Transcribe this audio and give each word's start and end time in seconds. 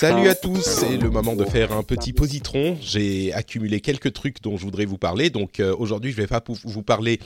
Salut 0.00 0.28
à 0.28 0.34
tous, 0.34 0.62
c'est 0.62 0.96
le 0.96 1.10
moment 1.10 1.36
de 1.36 1.44
faire 1.44 1.72
un 1.72 1.82
petit 1.82 2.14
positron. 2.14 2.78
J'ai 2.80 3.34
accumulé 3.34 3.82
quelques 3.82 4.14
trucs 4.14 4.40
dont 4.40 4.56
je 4.56 4.64
voudrais 4.64 4.86
vous 4.86 4.96
parler. 4.96 5.28
Donc 5.28 5.60
euh, 5.60 5.76
aujourd'hui, 5.76 6.10
je 6.10 6.16
vais 6.16 6.26
pas 6.26 6.42
vous 6.64 6.82
parler 6.82 7.20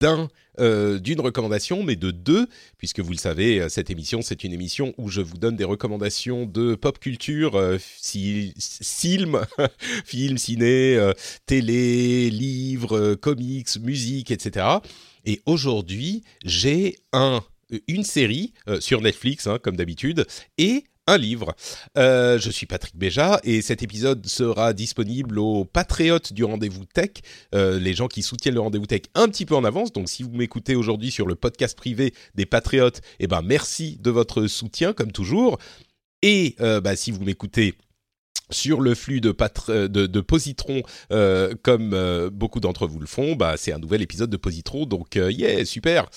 d'un 0.00 0.26
euh, 0.58 0.98
d'une 0.98 1.20
recommandation, 1.20 1.84
mais 1.84 1.94
de 1.94 2.10
deux, 2.10 2.48
puisque 2.78 2.98
vous 2.98 3.12
le 3.12 3.16
savez, 3.16 3.60
euh, 3.60 3.68
cette 3.68 3.90
émission, 3.90 4.22
c'est 4.22 4.42
une 4.42 4.52
émission 4.52 4.92
où 4.98 5.08
je 5.08 5.20
vous 5.20 5.36
donne 5.36 5.54
des 5.54 5.62
recommandations 5.62 6.46
de 6.46 6.74
pop 6.74 6.98
culture, 6.98 7.54
euh, 7.54 7.78
film, 7.78 9.46
film, 10.04 10.36
ciné, 10.36 10.96
euh, 10.96 11.12
télé, 11.46 12.28
livres, 12.30 13.14
comics, 13.14 13.68
musique, 13.80 14.32
etc. 14.32 14.66
Et 15.26 15.42
aujourd'hui, 15.46 16.24
j'ai 16.44 16.96
un 17.12 17.40
une 17.86 18.02
série 18.02 18.52
sur 18.78 19.00
Netflix, 19.00 19.46
hein, 19.46 19.58
comme 19.60 19.76
d'habitude, 19.76 20.24
et 20.56 20.84
un 21.06 21.18
livre. 21.18 21.54
Euh, 21.96 22.38
je 22.38 22.50
suis 22.50 22.66
Patrick 22.66 22.96
Béja 22.96 23.40
et 23.44 23.62
cet 23.62 23.82
épisode 23.82 24.26
sera 24.26 24.72
disponible 24.72 25.38
aux 25.38 25.64
patriotes 25.64 26.32
du 26.32 26.44
rendez-vous 26.44 26.84
tech, 26.84 27.10
euh, 27.54 27.78
les 27.78 27.94
gens 27.94 28.08
qui 28.08 28.22
soutiennent 28.22 28.54
le 28.54 28.60
rendez-vous 28.60 28.86
tech 28.86 29.02
un 29.14 29.28
petit 29.28 29.46
peu 29.46 29.54
en 29.54 29.64
avance. 29.64 29.92
Donc 29.92 30.08
si 30.08 30.22
vous 30.22 30.32
m'écoutez 30.32 30.74
aujourd'hui 30.74 31.10
sur 31.10 31.26
le 31.26 31.34
podcast 31.34 31.76
privé 31.76 32.12
des 32.34 32.46
patriotes, 32.46 33.00
eh 33.20 33.26
ben 33.26 33.42
merci 33.42 33.98
de 34.00 34.10
votre 34.10 34.46
soutien 34.46 34.92
comme 34.92 35.12
toujours. 35.12 35.58
Et 36.22 36.56
euh, 36.60 36.80
bah, 36.80 36.96
si 36.96 37.10
vous 37.10 37.22
m'écoutez 37.22 37.74
sur 38.50 38.80
le 38.80 38.94
flux 38.94 39.20
de, 39.20 39.34
de, 39.86 40.06
de 40.06 40.20
Positron, 40.20 40.82
comme 41.62 42.30
beaucoup 42.32 42.60
d'entre 42.60 42.86
vous 42.86 43.00
le 43.00 43.06
font, 43.06 43.34
bah, 43.34 43.56
c'est 43.56 43.72
un 43.72 43.78
nouvel 43.78 44.02
épisode 44.02 44.30
de 44.30 44.36
Positron, 44.36 44.86
donc 44.86 45.16
yeah, 45.16 45.64
super. 45.64 46.08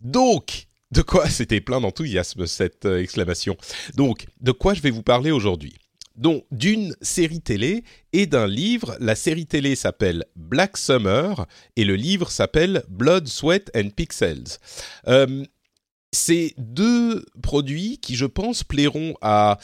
Donc, 0.00 0.67
de 0.92 1.02
quoi 1.02 1.28
C'était 1.30 1.60
plein 1.60 1.80
d'enthousiasme 1.80 2.46
cette 2.46 2.86
euh, 2.86 3.02
exclamation. 3.02 3.56
Donc, 3.94 4.26
de 4.40 4.52
quoi 4.52 4.74
je 4.74 4.80
vais 4.80 4.90
vous 4.90 5.02
parler 5.02 5.30
aujourd'hui? 5.30 5.74
Donc 6.16 6.44
d'une 6.50 6.96
série 7.00 7.40
télé 7.40 7.84
et 8.12 8.26
d'un 8.26 8.48
livre. 8.48 8.96
La 8.98 9.14
série 9.14 9.46
télé 9.46 9.76
s'appelle 9.76 10.24
Black 10.34 10.76
Summer 10.76 11.46
et 11.76 11.84
le 11.84 11.94
livre 11.94 12.32
s'appelle 12.32 12.82
Blood, 12.88 13.28
Sweat 13.28 13.70
and 13.76 13.90
Pixels. 13.90 14.58
Euh, 15.06 15.44
c'est 16.10 16.54
deux 16.58 17.24
produits 17.40 17.98
qui, 17.98 18.16
je 18.16 18.26
pense, 18.26 18.64
plairont 18.64 19.14
à, 19.20 19.58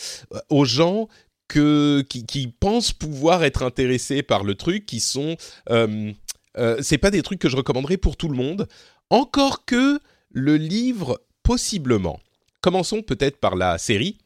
aux 0.48 0.64
gens 0.64 1.08
qui, 1.48 2.54
pensent 2.58 2.92
pouvoir 2.92 3.44
être 3.44 3.62
intéressés 3.62 4.22
par 4.22 4.44
le 4.44 4.54
truc, 4.54 4.86
qui 4.86 5.00
sont... 5.00 5.36
Euh, 5.70 6.12
euh, 6.56 6.76
c'est 6.80 6.98
pas 6.98 7.10
des 7.10 7.22
trucs 7.22 7.40
que 7.40 7.48
je 7.48 7.56
recommanderais 7.56 7.96
pour 7.96 8.16
tout 8.16 8.28
le 8.28 8.36
monde. 8.36 8.68
Encore 9.10 9.64
que 9.64 10.00
le 10.34 10.56
livre, 10.56 11.22
possiblement. 11.42 12.20
Commençons 12.60 13.02
peut-être 13.02 13.38
par 13.38 13.56
la 13.56 13.78
série. 13.78 14.18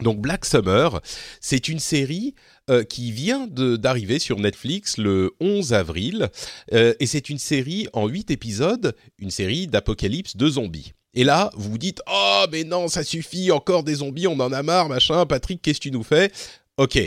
Donc 0.00 0.20
Black 0.20 0.44
Summer, 0.44 1.00
c'est 1.40 1.68
une 1.68 1.80
série 1.80 2.34
euh, 2.70 2.84
qui 2.84 3.10
vient 3.10 3.48
d'arriver 3.48 4.18
sur 4.18 4.38
Netflix 4.38 4.96
le 4.96 5.34
11 5.40 5.72
avril, 5.72 6.28
euh, 6.72 6.94
et 7.00 7.06
c'est 7.06 7.28
une 7.28 7.38
série 7.38 7.88
en 7.92 8.06
8 8.06 8.30
épisodes, 8.30 8.94
une 9.18 9.30
série 9.30 9.66
d'apocalypse 9.66 10.36
de 10.36 10.48
zombies. 10.48 10.92
Et 11.14 11.24
là, 11.24 11.50
vous 11.54 11.72
vous 11.72 11.78
dites, 11.78 12.00
oh 12.08 12.44
mais 12.52 12.62
non, 12.62 12.86
ça 12.86 13.02
suffit, 13.02 13.50
encore 13.50 13.82
des 13.82 13.96
zombies, 13.96 14.28
on 14.28 14.38
en 14.38 14.52
a 14.52 14.62
marre, 14.62 14.88
machin, 14.88 15.26
Patrick, 15.26 15.60
qu'est-ce 15.62 15.78
que 15.78 15.84
tu 15.84 15.90
nous 15.90 16.04
fais? 16.04 16.30
Ok, 16.76 16.98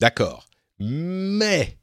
d'accord. 0.00 0.48
Mais, 0.78 1.76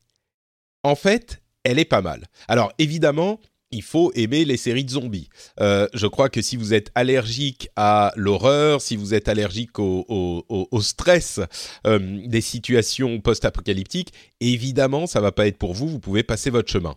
en 0.81 0.95
fait, 0.95 1.43
elle 1.63 1.77
est 1.77 1.85
pas 1.85 2.01
mal. 2.01 2.25
Alors 2.47 2.71
évidemment, 2.79 3.39
il 3.71 3.83
faut 3.83 4.11
aimer 4.15 4.45
les 4.45 4.57
séries 4.57 4.83
de 4.83 4.89
zombies. 4.89 5.29
Euh, 5.59 5.87
je 5.93 6.07
crois 6.07 6.29
que 6.29 6.41
si 6.41 6.57
vous 6.57 6.73
êtes 6.73 6.91
allergique 6.95 7.69
à 7.75 8.11
l'horreur, 8.15 8.81
si 8.81 8.95
vous 8.95 9.13
êtes 9.13 9.27
allergique 9.27 9.79
au, 9.79 10.81
stress 10.81 11.39
euh, 11.85 12.21
des 12.25 12.41
situations 12.41 13.19
post-apocalyptiques, 13.19 14.13
évidemment, 14.39 15.07
ça 15.07 15.21
va 15.21 15.31
pas 15.31 15.47
être 15.47 15.57
pour 15.57 15.73
vous. 15.73 15.87
Vous 15.87 15.99
pouvez 15.99 16.23
passer 16.23 16.49
votre 16.49 16.71
chemin. 16.71 16.95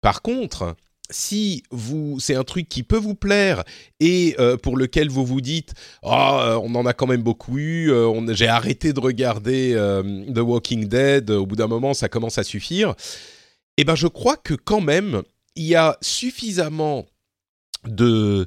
Par 0.00 0.22
contre, 0.22 0.76
si 1.10 1.62
vous 1.70 2.18
c'est 2.18 2.34
un 2.34 2.44
truc 2.44 2.66
qui 2.66 2.82
peut 2.82 2.96
vous 2.96 3.14
plaire 3.14 3.62
et 4.00 4.34
euh, 4.38 4.56
pour 4.56 4.78
lequel 4.78 5.10
vous 5.10 5.26
vous 5.26 5.42
dites 5.42 5.74
oh 6.02 6.58
on 6.62 6.74
en 6.74 6.86
a 6.86 6.94
quand 6.94 7.06
même 7.06 7.22
beaucoup 7.22 7.58
eu 7.58 7.92
j'ai 8.30 8.48
arrêté 8.48 8.94
de 8.94 9.00
regarder 9.00 9.74
The 10.34 10.38
Walking 10.38 10.88
Dead 10.88 11.30
au 11.30 11.44
bout 11.44 11.56
d'un 11.56 11.66
moment 11.66 11.92
ça 11.92 12.08
commence 12.08 12.38
à 12.38 12.42
suffire 12.42 12.94
eh 13.76 13.84
ben 13.84 13.94
je 13.96 14.06
crois 14.06 14.38
que 14.38 14.54
quand 14.54 14.80
même 14.80 15.22
il 15.56 15.64
y 15.64 15.74
a 15.74 15.96
suffisamment 16.00 17.06
de, 17.84 18.46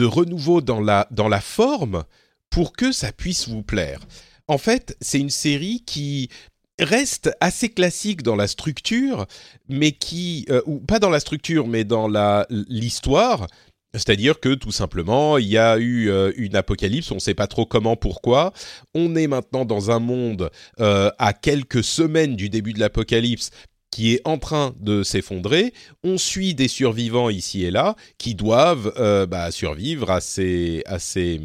renouveau 0.00 0.60
dans 0.60 0.80
la, 0.80 1.06
dans 1.10 1.28
la 1.28 1.40
forme 1.40 2.04
pour 2.50 2.72
que 2.72 2.92
ça 2.92 3.12
puisse 3.12 3.48
vous 3.48 3.62
plaire. 3.62 4.00
En 4.48 4.58
fait, 4.58 4.96
c'est 5.00 5.20
une 5.20 5.30
série 5.30 5.82
qui 5.86 6.28
reste 6.78 7.30
assez 7.40 7.68
classique 7.68 8.22
dans 8.22 8.36
la 8.36 8.46
structure, 8.46 9.26
mais 9.68 9.92
qui, 9.92 10.44
euh, 10.50 10.60
ou 10.66 10.80
pas 10.80 10.98
dans 10.98 11.10
la 11.10 11.20
structure, 11.20 11.66
mais 11.66 11.84
dans 11.84 12.08
l'histoire. 12.50 13.46
C'est-à-dire 13.94 14.40
que 14.40 14.54
tout 14.54 14.72
simplement, 14.72 15.38
il 15.38 15.46
y 15.46 15.56
a 15.56 15.78
eu 15.78 16.10
euh, 16.10 16.32
une 16.36 16.56
apocalypse, 16.56 17.12
on 17.12 17.16
ne 17.16 17.20
sait 17.20 17.34
pas 17.34 17.46
trop 17.46 17.64
comment, 17.64 17.94
pourquoi. 17.94 18.52
On 18.92 19.14
est 19.14 19.28
maintenant 19.28 19.64
dans 19.64 19.92
un 19.92 20.00
monde 20.00 20.50
euh, 20.80 21.10
à 21.18 21.32
quelques 21.32 21.84
semaines 21.84 22.34
du 22.34 22.50
début 22.50 22.72
de 22.72 22.80
l'apocalypse 22.80 23.50
qui 23.94 24.12
est 24.12 24.22
en 24.24 24.38
train 24.38 24.74
de 24.80 25.04
s'effondrer. 25.04 25.72
On 26.02 26.18
suit 26.18 26.56
des 26.56 26.66
survivants 26.66 27.30
ici 27.30 27.62
et 27.64 27.70
là 27.70 27.94
qui 28.18 28.34
doivent 28.34 28.92
euh, 28.96 29.24
bah, 29.24 29.52
survivre 29.52 30.10
à 30.10 30.20
ces, 30.20 30.82
à 30.84 30.98
ces, 30.98 31.40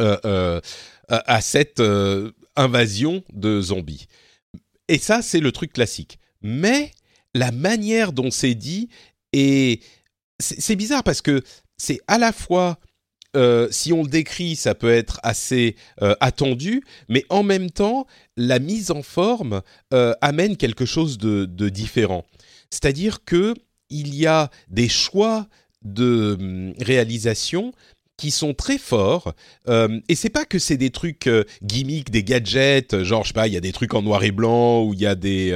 euh, 0.00 0.16
euh, 0.24 0.60
à 1.08 1.40
cette 1.40 1.80
invasion 2.56 3.22
de 3.32 3.60
zombies. 3.60 4.08
Et 4.88 4.98
ça, 4.98 5.22
c'est 5.22 5.38
le 5.38 5.52
truc 5.52 5.72
classique. 5.72 6.18
Mais 6.42 6.90
la 7.32 7.52
manière 7.52 8.12
dont 8.12 8.32
c'est 8.32 8.56
dit 8.56 8.88
est, 9.32 9.80
c'est 10.40 10.74
bizarre 10.74 11.04
parce 11.04 11.22
que 11.22 11.44
c'est 11.76 12.00
à 12.08 12.18
la 12.18 12.32
fois 12.32 12.76
euh, 13.36 13.68
si 13.70 13.92
on 13.92 14.02
le 14.02 14.08
décrit, 14.08 14.56
ça 14.56 14.74
peut 14.74 14.92
être 14.92 15.20
assez 15.22 15.76
euh, 16.02 16.14
attendu, 16.20 16.82
mais 17.08 17.24
en 17.28 17.42
même 17.42 17.70
temps, 17.70 18.06
la 18.36 18.58
mise 18.58 18.90
en 18.90 19.02
forme 19.02 19.62
euh, 19.92 20.14
amène 20.22 20.56
quelque 20.56 20.86
chose 20.86 21.18
de, 21.18 21.68
différent. 21.68 22.24
C'est-à-dire 22.70 23.24
que 23.24 23.54
il 23.90 24.14
y 24.14 24.26
a 24.26 24.50
des 24.68 24.88
choix 24.88 25.46
de 25.82 26.36
hum, 26.40 26.74
réalisation 26.80 27.72
qui 28.16 28.30
sont 28.30 28.54
très 28.54 28.78
forts 28.78 29.34
et 29.68 30.14
c'est 30.14 30.30
pas 30.30 30.46
que 30.46 30.58
c'est 30.58 30.78
des 30.78 30.88
trucs 30.88 31.28
gimmicks 31.62 32.10
des 32.10 32.24
gadgets 32.24 33.02
genre 33.02 33.24
je 33.24 33.28
sais 33.28 33.34
pas 33.34 33.46
il 33.46 33.52
y 33.52 33.58
a 33.58 33.60
des 33.60 33.72
trucs 33.72 33.92
en 33.92 34.00
noir 34.00 34.24
et 34.24 34.30
blanc 34.30 34.84
ou 34.84 34.94
il 34.94 35.00
y 35.00 35.06
a 35.06 35.14
des, 35.14 35.54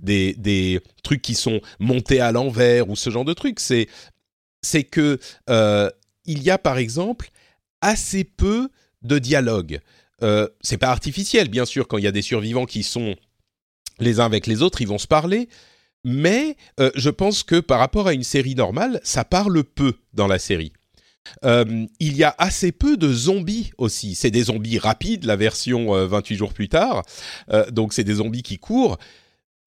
des, 0.00 0.34
des 0.36 0.80
trucs 1.04 1.22
qui 1.22 1.36
sont 1.36 1.60
montés 1.78 2.18
à 2.18 2.32
l'envers 2.32 2.90
ou 2.90 2.96
ce 2.96 3.08
genre 3.10 3.24
de 3.24 3.34
trucs 3.34 3.60
c'est 3.60 3.86
c'est 4.62 4.82
que 4.82 5.20
il 6.24 6.42
y 6.42 6.50
a 6.50 6.58
par 6.58 6.78
exemple 6.78 7.30
assez 7.80 8.24
peu 8.24 8.68
de 9.02 9.18
dialogue. 9.18 9.80
Euh, 10.22 10.48
c'est 10.60 10.78
pas 10.78 10.90
artificiel, 10.90 11.48
bien 11.48 11.64
sûr, 11.64 11.88
quand 11.88 11.98
il 11.98 12.04
y 12.04 12.08
a 12.08 12.12
des 12.12 12.22
survivants 12.22 12.66
qui 12.66 12.82
sont 12.82 13.16
les 13.98 14.20
uns 14.20 14.26
avec 14.26 14.46
les 14.46 14.62
autres, 14.62 14.80
ils 14.80 14.88
vont 14.88 14.98
se 14.98 15.06
parler. 15.06 15.48
Mais 16.04 16.56
euh, 16.80 16.90
je 16.94 17.10
pense 17.10 17.42
que 17.42 17.60
par 17.60 17.78
rapport 17.78 18.08
à 18.08 18.12
une 18.12 18.24
série 18.24 18.54
normale, 18.54 19.00
ça 19.04 19.24
parle 19.24 19.62
peu 19.64 19.94
dans 20.12 20.26
la 20.26 20.38
série. 20.38 20.72
Euh, 21.44 21.86
il 22.00 22.16
y 22.16 22.24
a 22.24 22.34
assez 22.38 22.72
peu 22.72 22.96
de 22.96 23.12
zombies 23.12 23.70
aussi. 23.78 24.16
C'est 24.16 24.32
des 24.32 24.44
zombies 24.44 24.78
rapides, 24.78 25.24
la 25.24 25.36
version 25.36 25.92
28 26.06 26.36
jours 26.36 26.52
plus 26.52 26.68
tard. 26.68 27.04
donc 27.70 27.92
c'est 27.92 28.04
des 28.04 28.14
zombies 28.14 28.42
qui 28.42 28.58
courent. 28.58 28.98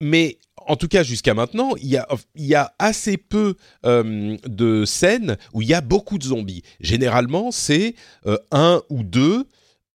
Mais 0.02 0.38
en 0.66 0.76
tout 0.76 0.88
cas 0.88 1.02
jusqu'à 1.02 1.34
maintenant, 1.34 1.74
il 1.76 1.88
y 2.34 2.54
a, 2.54 2.74
assez 2.78 3.16
peu 3.16 3.54
euh, 3.84 4.36
de 4.46 4.84
scènes 4.84 5.36
où 5.52 5.62
il 5.62 5.68
y 5.68 5.74
a 5.74 5.80
beaucoup 5.80 6.18
de 6.18 6.24
zombies. 6.24 6.62
Généralement, 6.80 7.50
c'est 7.50 7.94
euh, 8.26 8.38
un 8.50 8.82
ou 8.90 9.02
deux 9.02 9.46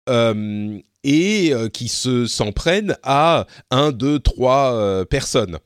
euh, 0.09 0.79
et 1.03 1.53
qui 1.73 1.87
se 1.87 2.27
s'en 2.27 2.51
prennent 2.51 2.95
à 3.03 3.47
un, 3.71 3.91
deux, 3.91 4.19
trois 4.19 5.03
personnes. 5.05 5.57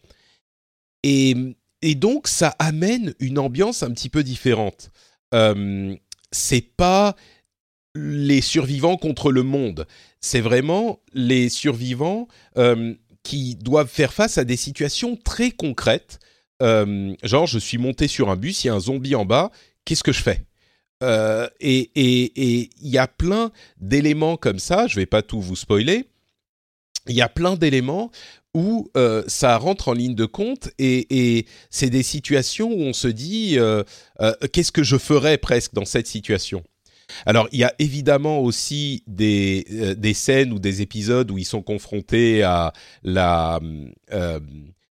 Et, 1.04 1.36
et, 1.82 1.96
donc, 1.96 2.28
ça 2.30 2.56
amène 2.58 3.14
une 3.20 3.38
ambiance 3.38 3.84
un 3.84 3.92
petit 3.92 4.10
peu 4.10 4.24
différente. 4.24 4.92
c'est 6.32 6.76
pas 6.78 7.16
les 7.96 8.40
survivants 8.40 8.96
contre 8.96 9.32
le 9.32 9.44
monde. 9.44 9.86
C'est 10.22 10.40
vraiment 10.40 11.02
les 11.14 11.50
survivants 11.50 12.30
qui 13.26 13.56
doivent 13.56 13.90
faire 13.90 14.14
face 14.14 14.38
à 14.38 14.46
des 14.46 14.56
situations 14.56 15.18
très 15.18 15.50
concrètes. 15.50 16.20
Euh, 16.62 17.14
genre, 17.24 17.48
je 17.48 17.58
suis 17.58 17.80
monté 17.80 18.08
sur 18.08 18.30
un 18.30 18.38
bus, 18.38 18.64
il 18.64 18.68
y 18.68 18.70
a 18.70 18.76
un 18.76 18.80
zombie 18.80 19.16
en 19.16 19.26
bas, 19.26 19.52
qu'est-ce 19.84 20.04
que 20.04 20.14
je 20.14 20.22
fais? 20.22 20.46
Euh, 21.04 21.50
Et 21.60 21.90
il 21.96 22.88
y 22.88 23.00
a 23.00 23.08
plein 23.08 23.52
d'éléments 23.82 24.38
comme 24.38 24.60
ça, 24.60 24.88
je 24.88 24.96
vais 24.96 25.08
pas 25.08 25.24
tout 25.24 25.42
vous 25.42 25.56
spoiler, 25.56 26.06
il 27.08 27.16
y 27.16 27.24
a 27.24 27.28
plein 27.28 27.56
d'éléments 27.56 28.12
où 28.54 28.90
euh, 28.96 29.24
ça 29.28 29.58
rentre 29.58 29.90
en 29.90 29.94
ligne 29.94 30.16
de 30.16 30.26
compte 30.26 30.70
et, 30.78 31.08
et 31.10 31.48
c'est 31.72 31.90
des 31.90 32.04
situations 32.04 32.70
où 32.72 32.82
on 32.82 32.94
se 32.94 33.08
dit 33.08 33.58
qu'est-ce 34.54 34.72
que 34.72 34.84
je 34.84 34.98
ferais 34.98 35.40
presque 35.40 35.74
dans 35.74 35.86
cette 35.86 36.08
situation? 36.08 36.64
Alors, 37.26 37.48
il 37.52 37.60
y 37.60 37.64
a 37.64 37.74
évidemment 37.80 38.40
aussi 38.40 39.04
des, 39.08 39.66
euh, 39.72 39.96
des 39.96 40.14
scènes 40.14 40.52
ou 40.54 40.60
des 40.60 40.82
épisodes 40.82 41.30
où 41.32 41.38
ils 41.38 41.46
sont 41.46 41.62
confrontés 41.62 42.44
à 42.44 42.74
la, 43.04 43.60
euh, 44.12 44.40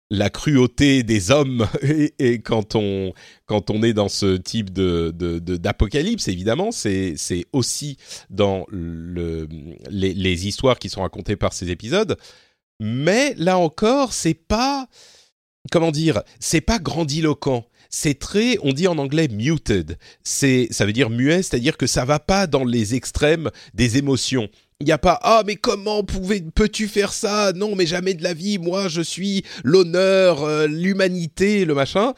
la 0.10 0.30
cruauté 0.30 1.04
des 1.04 1.32
hommes. 1.32 1.68
Et, 2.20 2.40
quand 2.42 2.76
on 2.76 3.14
quand 3.46 3.70
on 3.70 3.84
est 3.84 3.94
dans 3.94 4.10
ce 4.10 4.38
type 4.38 4.72
de 4.72 5.12
d'apocalypse 5.12 6.28
évidemment 6.28 6.72
c'est 6.72 7.16
c'est 7.18 7.46
aussi 7.52 7.98
dans 8.30 8.66
le 8.70 9.48
les, 9.90 10.14
les, 10.14 10.48
histoires 10.48 10.78
qui 10.78 10.90
sont 10.90 11.02
racontées 11.02 11.36
par 11.36 11.54
ces 11.54 11.72
épisodes. 11.72 12.18
Mais 12.80 13.34
là 13.38 13.58
encore 13.58 14.14
c'est 14.14 14.34
pas 14.34 14.88
comment 15.72 15.92
dire 15.92 16.24
c'est 16.40 16.62
pas 16.62 16.80
grandiloquent 16.80 17.66
c'est 17.90 18.20
très, 18.20 18.58
on 18.62 18.72
dit 18.72 18.88
en 18.88 18.98
anglais 19.00 19.28
muted. 19.28 19.98
C'est, 20.24 20.68
ça 20.70 20.86
veut 20.86 20.94
dire 20.94 21.10
muet, 21.10 21.42
c'est-à-dire 21.42 21.76
que 21.76 21.88
ça 21.88 22.06
va 22.06 22.20
pas 22.20 22.46
dans 22.46 22.64
les 22.64 22.94
extrêmes 22.96 23.50
des 23.74 23.98
émotions. 23.98 24.48
Il 24.80 24.86
n'y 24.86 24.94
a 24.94 24.98
pas 24.98 25.20
ah 25.24 25.44
mais 25.46 25.58
comment 25.58 26.04
peux-tu 26.04 26.88
faire 26.88 27.12
ça? 27.12 27.52
Non 27.54 27.76
mais 27.76 27.86
jamais 27.86 28.14
de 28.14 28.24
la 28.24 28.34
vie. 28.34 28.60
Moi 28.60 28.88
je 28.88 29.02
suis 29.02 29.44
l'honneur, 29.66 30.44
euh, 30.44 30.68
l'humanité, 30.68 31.66
le 31.66 31.74
machin. 31.74 32.14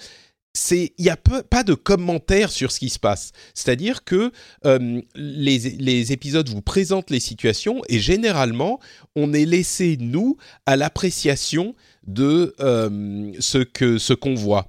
C'est 0.53 0.93
il 0.99 1.03
n'y 1.05 1.09
a 1.09 1.17
pas 1.17 1.63
de 1.63 1.73
commentaire 1.73 2.51
sur 2.51 2.71
ce 2.71 2.79
qui 2.79 2.89
se 2.89 2.99
passe. 2.99 3.31
C'est-à-dire 3.55 4.03
que 4.03 4.31
euh, 4.65 5.01
les, 5.15 5.57
les 5.57 6.11
épisodes 6.11 6.47
vous 6.49 6.61
présentent 6.61 7.09
les 7.09 7.21
situations 7.21 7.81
et 7.89 7.99
généralement 7.99 8.79
on 9.15 9.33
est 9.33 9.45
laissé 9.45 9.97
nous 9.99 10.37
à 10.67 10.75
l'appréciation 10.75 11.73
de 12.07 12.55
euh, 12.59 13.31
ce 13.39 13.59
que 13.59 13.97
ce 13.97 14.13
qu'on 14.13 14.35
voit 14.35 14.67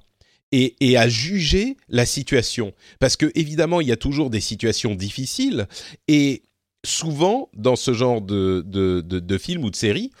et, 0.53 0.97
à 0.97 1.09
juger 1.09 1.77
la 1.89 2.05
situation. 2.05 2.73
Parce 2.99 3.17
que 3.17 3.31
évidemment, 3.33 3.81
il 3.81 3.87
y 3.87 3.91
a 3.91 3.97
toujours 3.97 4.29
des 4.29 4.39
situations 4.39 4.93
difficiles 4.93 5.67
et 6.07 6.43
souvent 6.85 7.49
dans 7.55 7.75
ce 7.75 7.93
genre 7.93 8.21
de, 8.21 8.63
de, 8.65 9.01
de, 9.01 9.37
film 9.37 9.63
ou 9.63 9.71
de 9.71 9.75
série, 9.75 10.11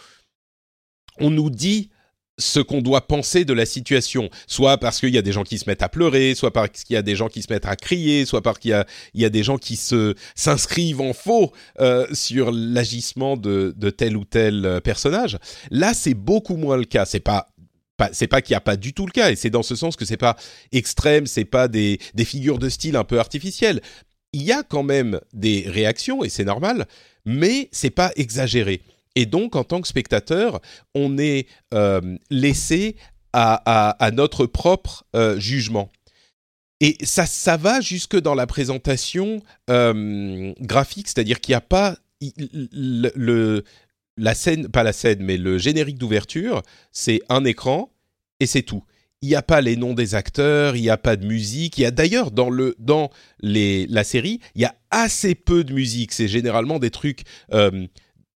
on 1.19 1.29
nous 1.29 1.51
dit 1.51 1.91
ce 2.39 2.59
qu'on 2.59 2.81
doit 2.81 3.07
penser 3.07 3.45
de 3.45 3.53
la 3.53 3.65
situation, 3.65 4.29
soit 4.47 4.77
parce 4.77 4.99
qu'il 4.99 5.13
y 5.13 5.17
a 5.17 5.21
des 5.21 5.31
gens 5.31 5.43
qui 5.43 5.59
se 5.59 5.69
mettent 5.69 5.83
à 5.83 5.89
pleurer, 5.89 6.33
soit 6.35 6.51
parce 6.51 6.83
qu'il 6.83 6.95
y 6.95 6.97
a 6.97 7.01
des 7.01 7.15
gens 7.15 7.27
qui 7.27 7.41
se 7.41 7.51
mettent 7.51 7.65
à 7.65 7.75
crier, 7.75 8.25
soit 8.25 8.41
parce 8.41 8.59
qu'il 8.59 8.71
y 9.13 9.25
a, 9.25 9.29
des 9.29 9.43
gens 9.43 9.57
qui 9.57 9.75
s'inscrivent 9.75 11.01
en 11.01 11.13
faux 11.13 11.51
euh, 11.79 12.07
sur 12.13 12.51
l'agissement 12.51 13.37
de, 13.37 13.73
tel 13.95 14.17
ou 14.17 14.25
tel 14.25 14.65
euh, 14.65 14.79
personnage. 14.79 15.37
Là, 15.69 15.93
c'est 15.93 16.13
beaucoup 16.15 16.57
moins 16.57 16.77
le 16.77 16.85
cas. 16.85 17.05
C'est 17.05 17.19
pas 17.19 17.49
c'est 18.11 18.27
pas 18.27 18.41
qu'il 18.41 18.53
n'y 18.53 18.57
a 18.57 18.61
pas 18.61 18.75
du 18.75 18.91
tout 18.91 19.05
le 19.05 19.11
cas, 19.11 19.31
et 19.31 19.35
c'est 19.35 19.51
dans 19.51 19.63
ce 19.63 19.75
sens 19.75 19.95
que 19.95 20.03
c'est 20.03 20.17
pas 20.17 20.35
extrême, 20.71 21.25
c'est 21.25 21.45
pas 21.45 21.67
des, 21.67 21.99
des 22.15 22.25
figures 22.25 22.57
de 22.57 22.67
style 22.67 22.95
un 22.95 23.03
peu 23.03 23.19
artificielles. 23.19 23.81
Il 24.33 24.41
y 24.41 24.51
a 24.51 24.63
quand 24.63 24.83
même 24.83 25.21
des 25.31 25.63
réactions, 25.67 26.23
et 26.23 26.29
c'est 26.29 26.43
normal, 26.43 26.87
mais 27.23 27.69
c'est 27.71 27.91
pas 27.91 28.11
exagéré. 28.15 28.81
Et 29.15 29.25
donc, 29.25 29.55
en 29.55 29.63
tant 29.63 29.81
que 29.81 29.87
spectateur, 29.87 30.59
on 30.95 31.17
est 31.17 31.47
euh, 31.73 32.17
laissé 32.29 32.95
à, 33.33 34.11
notre 34.13 34.45
propre 34.45 35.05
euh, 35.15 35.39
jugement. 35.39 35.91
Et 36.79 36.97
ça, 37.03 37.25
ça 37.25 37.57
va 37.57 37.81
jusque 37.81 38.19
dans 38.19 38.35
la 38.35 38.45
présentation 38.45 39.41
euh, 39.69 40.53
graphique, 40.59 41.07
c'est-à-dire 41.07 41.39
qu'il 41.39 41.53
n'y 41.53 41.57
a 41.57 41.61
pas 41.61 41.97
la 44.17 44.35
scène, 44.35 44.67
pas 44.69 44.83
la 44.83 44.93
scène, 44.93 45.23
mais 45.23 45.37
le 45.37 45.57
générique 45.57 45.97
d'ouverture, 45.97 46.61
c'est 46.91 47.21
un 47.29 47.43
écran 47.45 47.91
et 48.39 48.45
c'est 48.45 48.61
tout. 48.61 48.83
Il 49.21 49.29
n'y 49.29 49.35
a 49.35 49.41
pas 49.41 49.61
les 49.61 49.77
noms 49.77 49.93
des 49.93 50.15
acteurs, 50.15 50.75
il 50.75 50.81
n'y 50.81 50.89
a 50.89 50.97
pas 50.97 51.15
de 51.15 51.25
musique. 51.25 51.77
Il 51.77 51.81
y 51.81 51.85
a 51.85 51.91
d'ailleurs 51.91 52.31
dans 52.31 52.49
le 52.49 52.75
dans 52.77 53.09
les 53.39 53.87
la 53.87 54.03
série, 54.03 54.41
il 54.53 54.61
y 54.61 54.65
a 54.65 54.75
assez 54.91 55.33
peu 55.33 55.63
de 55.63 55.73
musique. 55.73 56.11
C'est 56.11 56.27
généralement 56.27 56.77
des 56.77 56.91
trucs 56.91 57.23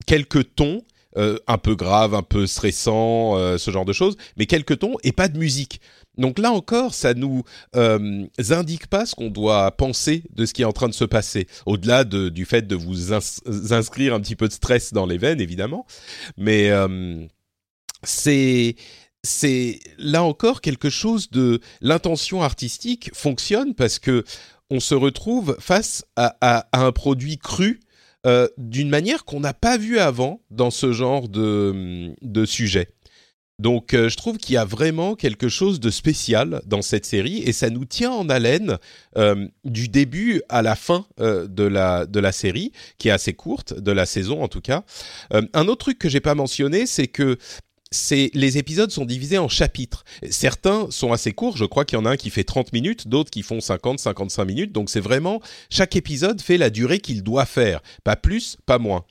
quelques 0.06 0.54
tons. 0.54 0.82
Euh, 1.18 1.38
un 1.46 1.56
peu 1.56 1.76
graves, 1.76 2.14
un 2.14 2.22
peu 2.22 2.46
stressants, 2.46 3.38
euh, 3.38 3.56
ce 3.56 3.70
genre 3.70 3.86
de 3.86 3.94
choses, 3.94 4.18
mais 4.36 4.44
quelques 4.44 4.80
tons 4.80 4.96
et 5.02 5.12
pas 5.12 5.28
de 5.28 5.38
musique. 5.38 5.80
Donc 6.18 6.38
là 6.38 6.50
encore, 6.52 6.94
ça 6.94 7.14
nous 7.14 7.42
euh, 7.74 8.26
indique 8.50 8.86
pas 8.86 9.06
ce 9.06 9.14
qu'on 9.14 9.30
doit 9.30 9.70
penser 9.72 10.24
de 10.34 10.46
ce 10.46 10.54
qui 10.54 10.62
est 10.62 10.66
en 10.66 10.72
train 10.72 10.88
de 10.88 10.94
se 10.94 11.04
passer, 11.04 11.46
au-delà 11.66 12.04
de, 12.04 12.28
du 12.28 12.44
fait 12.44 12.66
de 12.66 12.76
vous 12.76 13.12
inscrire 13.12 14.14
un 14.14 14.20
petit 14.20 14.36
peu 14.36 14.48
de 14.48 14.52
stress 14.52 14.92
dans 14.92 15.06
les 15.06 15.18
veines, 15.18 15.40
évidemment. 15.40 15.86
Mais 16.36 16.70
euh, 16.70 17.26
c'est 18.02 18.76
c'est 19.22 19.80
là 19.98 20.22
encore 20.22 20.60
quelque 20.60 20.88
chose 20.88 21.30
de 21.30 21.60
l'intention 21.80 22.42
artistique 22.42 23.10
fonctionne 23.12 23.74
parce 23.74 23.98
que 23.98 24.24
on 24.70 24.80
se 24.80 24.94
retrouve 24.94 25.56
face 25.60 26.04
à, 26.16 26.36
à, 26.40 26.68
un 26.72 26.92
produit 26.92 27.38
cru 27.38 27.80
euh, 28.26 28.48
d'une 28.58 28.88
manière 28.88 29.24
qu'on 29.24 29.40
n'a 29.40 29.54
pas 29.54 29.78
vu 29.78 29.98
avant 29.98 30.40
dans 30.50 30.70
ce 30.70 30.92
genre 30.92 31.28
de, 31.28 32.12
de 32.22 32.44
sujet. 32.44 32.88
Donc 33.58 33.94
euh, 33.94 34.08
je 34.10 34.16
trouve 34.16 34.36
qu'il 34.36 34.54
y 34.54 34.58
a 34.58 34.64
vraiment 34.64 35.14
quelque 35.14 35.48
chose 35.48 35.80
de 35.80 35.90
spécial 35.90 36.60
dans 36.66 36.82
cette 36.82 37.06
série 37.06 37.38
et 37.38 37.52
ça 37.52 37.70
nous 37.70 37.84
tient 37.86 38.10
en 38.10 38.28
haleine 38.28 38.78
euh, 39.16 39.46
du 39.64 39.88
début 39.88 40.42
à 40.48 40.60
la 40.60 40.76
fin 40.76 41.06
de, 41.18 41.62
la, 41.62 42.04
de 42.04 42.20
la 42.20 42.32
série, 42.32 42.72
qui 42.98 43.08
est 43.08 43.12
assez 43.12 43.32
courte, 43.32 43.72
de 43.72 43.92
la 43.92 44.04
saison 44.04 44.42
en 44.42 44.48
tout 44.48 44.60
cas. 44.60 44.84
un 45.30 45.68
autre 45.68 45.86
truc 45.86 45.98
que 45.98 46.08
j'ai 46.08 46.20
pas 46.20 46.34
mentionné, 46.34 46.84
c'est 46.84 47.06
que 47.06 47.38
les 48.34 48.58
épisodes 48.58 48.90
sont 48.90 49.04
divisés 49.04 49.38
en 49.38 49.48
chapitres. 49.48 50.04
Certains 50.30 50.88
sont 50.90 51.12
assez 51.12 51.32
courts, 51.32 51.56
je 51.56 51.64
crois 51.64 51.84
qu'il 51.84 51.98
y 51.98 52.02
en 52.02 52.04
a 52.04 52.10
un 52.10 52.16
qui 52.16 52.30
fait 52.30 52.44
30 52.44 52.72
minutes, 52.72 53.08
d'autres 53.08 53.30
qui 53.30 53.42
font 53.42 53.60
50, 53.60 54.00
55 54.00 54.44
minutes. 54.44 54.72
Donc 54.72 54.90
c'est 54.90 55.00
vraiment 55.00 55.40
chaque 55.70 55.96
épisode 55.96 56.40
fait 56.40 56.58
la 56.58 56.70
durée 56.70 56.98
qu'il 56.98 57.22
doit 57.22 57.46
faire, 57.46 57.80
pas 58.04 58.16
plus, 58.16 58.56
pas 58.66 58.78
moins 58.78 59.04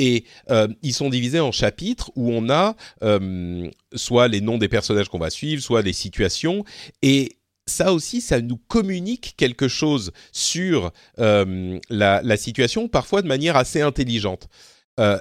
et 0.00 0.24
euh, 0.50 0.66
ils 0.82 0.94
sont 0.94 1.10
divisés 1.10 1.40
en 1.40 1.52
chapitres 1.52 2.10
où 2.16 2.32
on 2.32 2.48
a 2.48 2.74
euh, 3.02 3.68
soit 3.94 4.28
les 4.28 4.40
noms 4.40 4.56
des 4.56 4.68
personnages 4.68 5.10
qu'on 5.10 5.18
va 5.18 5.28
suivre, 5.28 5.62
soit 5.62 5.82
les 5.82 5.92
situations 5.92 6.64
et 7.02 7.36
ça 7.66 7.92
aussi, 7.92 8.20
ça 8.20 8.40
nous 8.40 8.56
communique 8.56 9.34
quelque 9.36 9.68
chose 9.68 10.10
sur 10.32 10.90
euh, 11.20 11.78
la, 11.90 12.36
situation, 12.36 12.88
parfois 12.88 13.22
de 13.22 13.28
manière 13.28 13.56
assez 13.56 13.80
intelligente. 13.80 14.48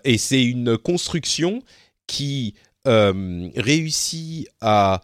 et 0.04 0.18
c'est 0.18 0.44
une 0.44 0.78
construction 0.78 1.62
qui 2.08 2.56
réussit 2.86 4.48
à 4.62 5.02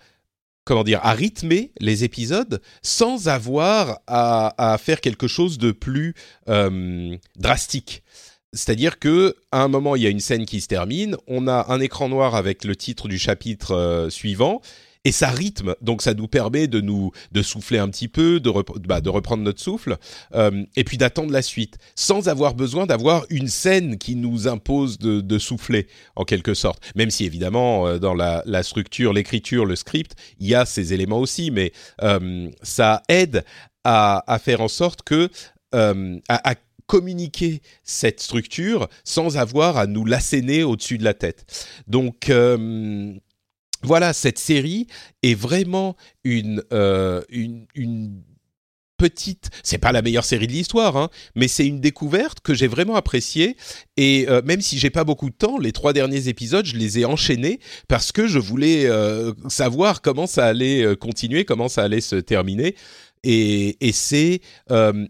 comment 0.63 0.83
dire, 0.83 0.99
à 1.03 1.13
rythmer 1.13 1.71
les 1.79 2.03
épisodes 2.03 2.59
sans 2.81 3.27
avoir 3.27 3.99
à, 4.07 4.77
faire 4.81 4.99
quelque 4.99 5.27
chose 5.27 5.57
de 5.57 5.71
plus 5.71 6.15
drastique. 7.37 8.03
C'est-à-dire 8.55 8.99
que 8.99 9.35
à 9.51 9.61
un 9.61 9.67
moment, 9.67 9.95
il 9.95 10.03
y 10.03 10.07
a 10.07 10.09
une 10.09 10.21
scène 10.21 10.45
qui 10.45 10.61
se 10.61 10.67
termine, 10.67 11.17
on 11.27 11.47
a 11.47 11.65
un 11.69 11.79
écran 11.81 12.07
noir 12.07 12.35
avec 12.35 12.63
le 12.63 12.75
titre 12.75 13.09
du 13.09 13.19
chapitre 13.19 13.75
euh, 13.75 14.09
suivant, 14.09 14.61
et 15.05 15.11
ça 15.11 15.29
rythme. 15.29 15.75
Donc 15.81 16.01
ça 16.01 16.13
nous 16.13 16.27
permet 16.27 16.67
de 16.67 16.81
nous 16.81 17.11
de 17.31 17.41
souffler 17.41 17.77
un 17.77 17.87
petit 17.87 18.07
peu, 18.07 18.39
de, 18.39 18.51
bah, 18.85 18.99
de 18.99 19.09
reprendre 19.09 19.43
notre 19.43 19.61
souffle, 19.61 19.97
euh, 20.33 20.65
et 20.75 20.83
puis 20.83 20.97
d'attendre 20.97 21.31
la 21.31 21.41
suite, 21.41 21.77
sans 21.95 22.27
avoir 22.27 22.55
besoin 22.55 22.85
d'avoir 22.85 23.25
une 23.29 23.47
scène 23.47 23.97
qui 23.97 24.15
nous 24.15 24.47
impose 24.47 24.97
de, 24.97 25.21
de, 25.21 25.39
souffler 25.39 25.87
en 26.15 26.23
quelque 26.23 26.53
sorte. 26.53 26.83
Même 26.95 27.11
si 27.11 27.25
évidemment 27.25 27.87
euh, 27.87 27.99
dans 27.99 28.13
la, 28.13 28.43
structure, 28.63 29.13
l'écriture, 29.13 29.65
le 29.65 29.75
script, 29.75 30.15
il 30.39 30.47
y 30.47 30.55
a 30.55 30.65
ces 30.65 30.93
éléments 30.93 31.19
aussi, 31.19 31.51
mais 31.51 31.71
ça 32.63 33.03
aide 33.07 33.45
à, 33.83 34.23
à, 34.33 34.39
faire 34.39 34.61
en 34.61 34.67
sorte 34.67 35.03
que 35.03 35.29
à, 35.71 36.55
communiquer 36.87 37.61
cette 37.83 38.19
structure 38.19 38.87
sans 39.03 39.37
avoir 39.37 39.77
à 39.77 39.87
nous 39.87 40.05
l'asséner 40.05 40.63
au-dessus 40.63 40.97
de 40.97 41.03
la 41.03 41.13
tête. 41.13 41.45
Donc, 41.87 42.29
euh, 42.29 43.13
voilà, 43.85 44.13
cette 44.13 44.39
série 44.39 44.87
est 45.23 45.35
vraiment 45.35 45.95
une, 46.23 46.63
une, 47.29 47.67
une 47.75 48.23
petite, 48.97 49.49
c'est 49.63 49.77
pas 49.77 49.91
la 49.91 50.01
meilleure 50.01 50.25
série 50.25 50.47
de 50.47 50.51
l'histoire, 50.51 50.97
hein, 50.97 51.09
mais 51.35 51.47
c'est 51.47 51.67
une 51.67 51.79
découverte 51.79 52.39
que 52.41 52.53
j'ai 52.53 52.67
vraiment 52.67 52.95
appréciée. 52.95 53.57
Et 53.97 54.25
euh, 54.29 54.41
même 54.43 54.61
si 54.61 54.77
j'ai 54.77 54.89
pas 54.89 55.03
beaucoup 55.03 55.29
de 55.29 55.35
temps, 55.35 55.57
les 55.57 55.71
trois 55.71 55.93
derniers 55.93 56.27
épisodes, 56.27 56.65
je 56.65 56.75
les 56.75 56.99
ai 56.99 57.05
enchaînés 57.05 57.59
parce 57.87 58.11
que 58.11 58.27
je 58.27 58.39
voulais 58.39 58.85
euh, 58.85 59.33
savoir 59.49 60.01
comment 60.01 60.27
ça 60.27 60.45
allait 60.45 60.83
euh, 60.83 60.95
continuer, 60.95 61.45
comment 61.45 61.67
ça 61.67 61.83
allait 61.83 62.01
se 62.01 62.15
terminer. 62.15 62.75
Et 63.27 63.91
c'est 63.91 64.41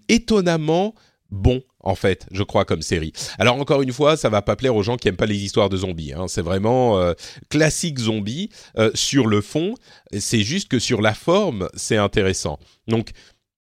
étonnamment 0.07 0.95
bon 1.31 1.61
en 1.85 1.95
fait, 1.95 2.25
je 2.31 2.43
crois 2.43 2.65
comme 2.65 2.81
série. 2.81 3.13
Alors 3.39 3.55
encore 3.55 3.81
une 3.81 3.93
fois, 3.93 4.17
ça 4.17 4.29
va 4.29 4.41
pas 4.41 4.55
plaire 4.55 4.75
aux 4.75 4.83
gens 4.83 4.97
qui 4.97 5.07
aiment 5.07 5.15
pas 5.15 5.25
les 5.25 5.43
histoires 5.43 5.69
de 5.69 5.77
zombies. 5.77 6.13
Hein. 6.13 6.25
C'est 6.27 6.41
vraiment 6.41 7.13
classique 7.49 7.99
zombie 7.99 8.49
sur 8.93 9.27
le 9.27 9.41
fond. 9.41 9.75
C'est 10.17 10.41
juste 10.41 10.67
que 10.67 10.79
sur 10.79 11.01
la 11.01 11.13
forme, 11.13 11.69
c'est 11.75 11.97
intéressant. 11.97 12.59
Donc 12.87 13.11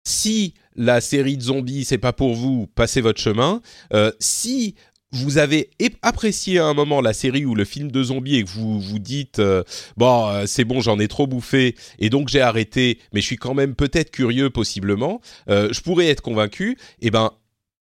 si 0.05 0.55
la 0.77 1.01
série 1.01 1.37
de 1.37 1.43
zombies 1.43 1.85
c'est 1.85 1.99
pas 1.99 2.13
pour 2.13 2.35
vous, 2.35 2.67
passez 2.75 3.01
votre 3.01 3.21
chemin. 3.21 3.61
Euh, 3.93 4.13
si 4.19 4.75
vous 5.13 5.39
avez 5.39 5.71
apprécié 6.03 6.61
à 6.61 6.67
un 6.67 6.75
moment 6.75 7.01
la 7.01 7.13
série 7.13 7.45
ou 7.45 7.57
le 7.57 7.65
film 7.65 7.91
de 7.91 8.03
zombies 8.03 8.37
et 8.37 8.45
que 8.45 8.49
vous 8.49 8.81
vous 8.81 9.01
dites 9.01 9.41
euh, 9.41 9.65
bon 9.97 10.29
euh, 10.29 10.45
c'est 10.47 10.65
bon 10.65 10.81
j'en 10.81 11.01
ai 11.01 11.09
trop 11.09 11.27
bouffé 11.27 11.75
et 11.99 12.11
donc 12.11 12.29
j'ai 12.29 12.41
arrêté 12.41 13.01
mais 13.13 13.21
je 13.21 13.27
suis 13.27 13.37
quand 13.37 13.55
même 13.55 13.75
peut-être 13.75 14.13
curieux 14.13 14.51
possiblement 14.51 15.21
je 15.49 15.81
pourrais 15.81 16.07
être 16.07 16.23
convaincu 16.23 16.79
eh 17.03 17.11
ben 17.11 17.33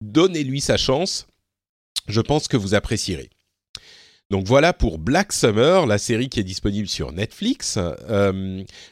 donnez-lui 0.02 0.62
sa 0.62 0.78
chance 0.78 1.28
je 2.08 2.22
pense 2.22 2.48
que 2.48 2.58
vous 2.58 2.76
apprécierez 2.76 3.30
donc 4.30 4.46
voilà 4.48 4.74
pour 4.74 4.98
Black 4.98 5.34
Summer 5.34 5.86
la 5.86 5.98
série 5.98 6.30
qui 6.30 6.40
est 6.40 6.44
disponible 6.44 6.88
sur 6.88 7.12
Netflix 7.12 7.80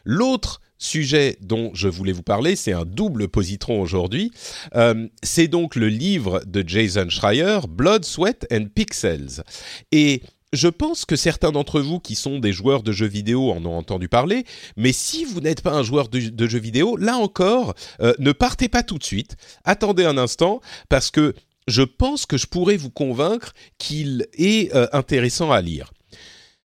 l'autre 0.05 0.61
sujet 0.79 1.37
dont 1.41 1.71
je 1.73 1.87
voulais 1.87 2.13
vous 2.13 2.23
parler, 2.23 2.55
c'est 2.55 2.71
un 2.71 2.85
double 2.85 3.27
positron 3.27 3.81
aujourd'hui. 3.81 4.31
Euh, 4.75 5.07
c'est 5.21 5.47
donc 5.47 5.75
le 5.75 5.89
livre 5.89 6.41
de 6.47 6.63
Jason 6.65 7.09
Schreier, 7.09 7.59
Blood, 7.69 8.05
Sweat 8.05 8.47
and 8.51 8.67
Pixels. 8.73 9.43
Et 9.91 10.23
je 10.53 10.67
pense 10.67 11.05
que 11.05 11.15
certains 11.15 11.51
d'entre 11.51 11.79
vous 11.79 11.99
qui 11.99 12.15
sont 12.15 12.39
des 12.39 12.53
joueurs 12.53 12.83
de 12.83 12.91
jeux 12.91 13.07
vidéo 13.07 13.51
en 13.51 13.65
ont 13.65 13.77
entendu 13.77 14.09
parler, 14.09 14.45
mais 14.77 14.93
si 14.93 15.25
vous 15.25 15.41
n'êtes 15.41 15.61
pas 15.61 15.73
un 15.73 15.83
joueur 15.83 16.09
de, 16.09 16.47
jeux 16.47 16.59
vidéo, 16.59 16.97
là 16.97 17.17
encore, 17.17 17.75
euh, 18.01 18.13
ne 18.19 18.31
partez 18.31 18.69
pas 18.69 18.83
tout 18.83 18.97
de 18.97 19.03
suite. 19.03 19.35
Attendez 19.63 20.05
un 20.05 20.17
instant, 20.17 20.61
parce 20.89 21.11
que 21.11 21.35
je 21.67 21.83
pense 21.83 22.25
que 22.25 22.37
je 22.37 22.47
pourrais 22.47 22.77
vous 22.77 22.89
convaincre 22.89 23.53
qu'il 23.77 24.27
est 24.33 24.73
euh, 24.75 24.87
intéressant 24.91 25.51
à 25.51 25.61
lire. 25.61 25.91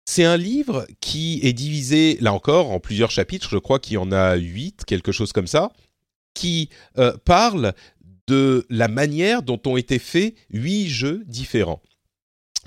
C'est 0.06 0.26
un 0.26 0.38
livre 0.38 0.86
qui 1.00 1.40
est 1.44 1.54
divisé, 1.54 2.18
là 2.20 2.34
encore, 2.34 2.72
en 2.72 2.80
plusieurs 2.80 3.10
chapitres, 3.10 3.50
je 3.50 3.58
crois 3.58 3.80
qu'il 3.80 3.94
y 3.94 3.98
en 3.98 4.12
a 4.12 4.36
huit, 4.36 4.84
quelque 4.86 5.12
chose 5.12 5.32
comme 5.32 5.48
ça, 5.48 5.72
qui 6.34 6.70
euh, 6.98 7.16
parle 7.26 7.74
de 8.28 8.66
la 8.70 8.88
manière 8.88 9.44
dont 9.44 9.60
ont 9.66 9.78
été 9.78 10.00
faits 10.00 10.36
huit 10.52 10.90
jeux 10.90 11.24
différents. 11.26 11.82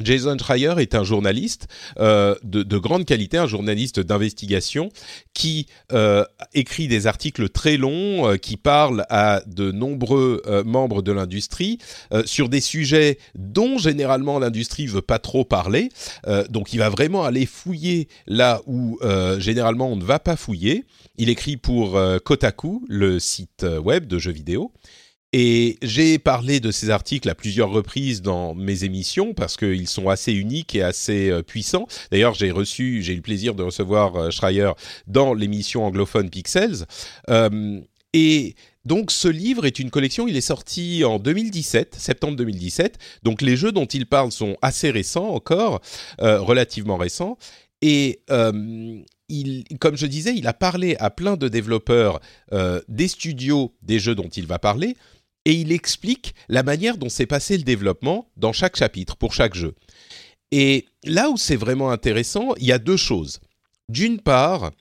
Jason 0.00 0.36
Schreier 0.38 0.74
est 0.78 0.94
un 0.94 1.04
journaliste 1.04 1.68
euh, 1.98 2.34
de, 2.42 2.78
grande 2.78 3.04
qualité, 3.04 3.38
un 3.38 3.46
journaliste 3.46 4.00
d'investigation 4.00 4.90
qui 5.32 5.66
euh, 5.92 6.24
écrit 6.54 6.88
des 6.88 7.06
articles 7.06 7.48
très 7.48 7.76
longs, 7.76 8.28
euh, 8.28 8.36
qui 8.36 8.56
parle 8.56 9.06
à 9.08 9.42
de 9.46 9.70
nombreux 9.70 10.42
membres 10.64 11.02
de 11.02 11.12
l'industrie 11.12 11.78
sur 12.24 12.48
des 12.48 12.60
sujets 12.60 13.18
dont 13.34 13.78
généralement 13.78 14.38
l'industrie 14.38 14.86
veut 14.86 15.02
pas 15.02 15.18
trop 15.18 15.44
parler. 15.44 15.88
donc 16.50 16.72
il 16.72 16.78
va 16.78 16.88
vraiment 16.88 17.24
aller 17.24 17.46
fouiller 17.46 18.08
là 18.26 18.60
où 18.66 18.98
généralement 19.38 19.88
on 19.88 19.96
ne 19.96 20.04
va 20.04 20.18
pas 20.18 20.36
fouiller. 20.36 20.84
Il 21.18 21.28
écrit 21.28 21.56
pour 21.56 21.98
Kotaku, 22.24 22.84
le 22.88 23.18
site 23.18 23.66
web 23.82 24.06
de 24.06 24.18
jeux 24.18 24.32
vidéo. 24.32 24.72
Et 25.32 25.76
j'ai 25.82 26.18
parlé 26.18 26.60
de 26.60 26.70
ces 26.70 26.90
articles 26.90 27.28
à 27.28 27.34
plusieurs 27.34 27.70
reprises 27.70 28.22
dans 28.22 28.54
mes 28.54 28.84
émissions 28.84 29.34
parce 29.34 29.56
qu'ils 29.56 29.88
sont 29.88 30.08
assez 30.08 30.32
uniques 30.32 30.74
et 30.74 30.82
assez 30.82 31.30
euh, 31.30 31.42
puissants. 31.42 31.88
D'ailleurs, 32.10 32.34
j'ai 32.34 32.48
eu 32.48 33.02
le 33.02 33.20
plaisir 33.20 33.54
de 33.54 33.64
recevoir 33.64 34.16
euh, 34.16 34.30
Schreier 34.30 34.70
dans 35.06 35.34
l'émission 35.34 35.84
anglophone 35.84 36.30
Pixels. 36.30 36.86
Euh, 37.28 37.80
et 38.12 38.54
donc 38.84 39.10
ce 39.10 39.26
livre 39.26 39.66
est 39.66 39.80
une 39.80 39.90
collection, 39.90 40.28
il 40.28 40.36
est 40.36 40.40
sorti 40.40 41.04
en 41.04 41.18
2017, 41.18 41.96
septembre 41.96 42.36
2017. 42.36 42.96
Donc 43.24 43.42
les 43.42 43.56
jeux 43.56 43.72
dont 43.72 43.84
il 43.84 44.06
parle 44.06 44.30
sont 44.30 44.56
assez 44.62 44.90
récents 44.90 45.28
encore, 45.28 45.82
relativement 46.18 46.96
récents. 46.96 47.36
Et 47.82 48.20
comme 48.28 49.96
je 49.96 50.06
disais, 50.06 50.34
il 50.34 50.46
a 50.46 50.54
parlé 50.54 50.96
à 50.98 51.10
plein 51.10 51.36
de 51.36 51.48
développeurs 51.48 52.20
des 52.88 53.08
studios 53.08 53.74
des 53.82 53.98
jeux 53.98 54.14
dont 54.14 54.28
il 54.28 54.46
va 54.46 54.58
parler, 54.60 54.96
et 55.46 55.52
il 55.52 55.70
explique 55.72 56.34
la 56.48 56.64
manière 56.64 56.98
dont 56.98 57.08
s'est 57.08 57.24
passé 57.24 57.56
le 57.56 57.62
développement 57.62 58.28
dans 58.36 58.52
chaque 58.52 58.76
chapitre, 58.76 59.16
pour 59.16 59.32
chaque 59.32 59.54
jeu. 59.54 59.74
Et 60.50 60.86
là 61.04 61.30
où 61.30 61.36
c'est 61.36 61.56
vraiment 61.56 61.90
intéressant, 61.90 62.54
il 62.58 62.66
y 62.66 62.72
a 62.72 62.78
deux 62.78 62.96
choses. 62.96 63.38
D'une 63.88 64.20
part, 64.20 64.72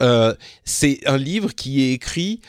euh, 0.00 0.32
c'est 0.64 1.00
un 1.06 1.18
livre 1.18 1.52
qui 1.52 1.82
est 1.82 1.92
écrit 1.92 2.40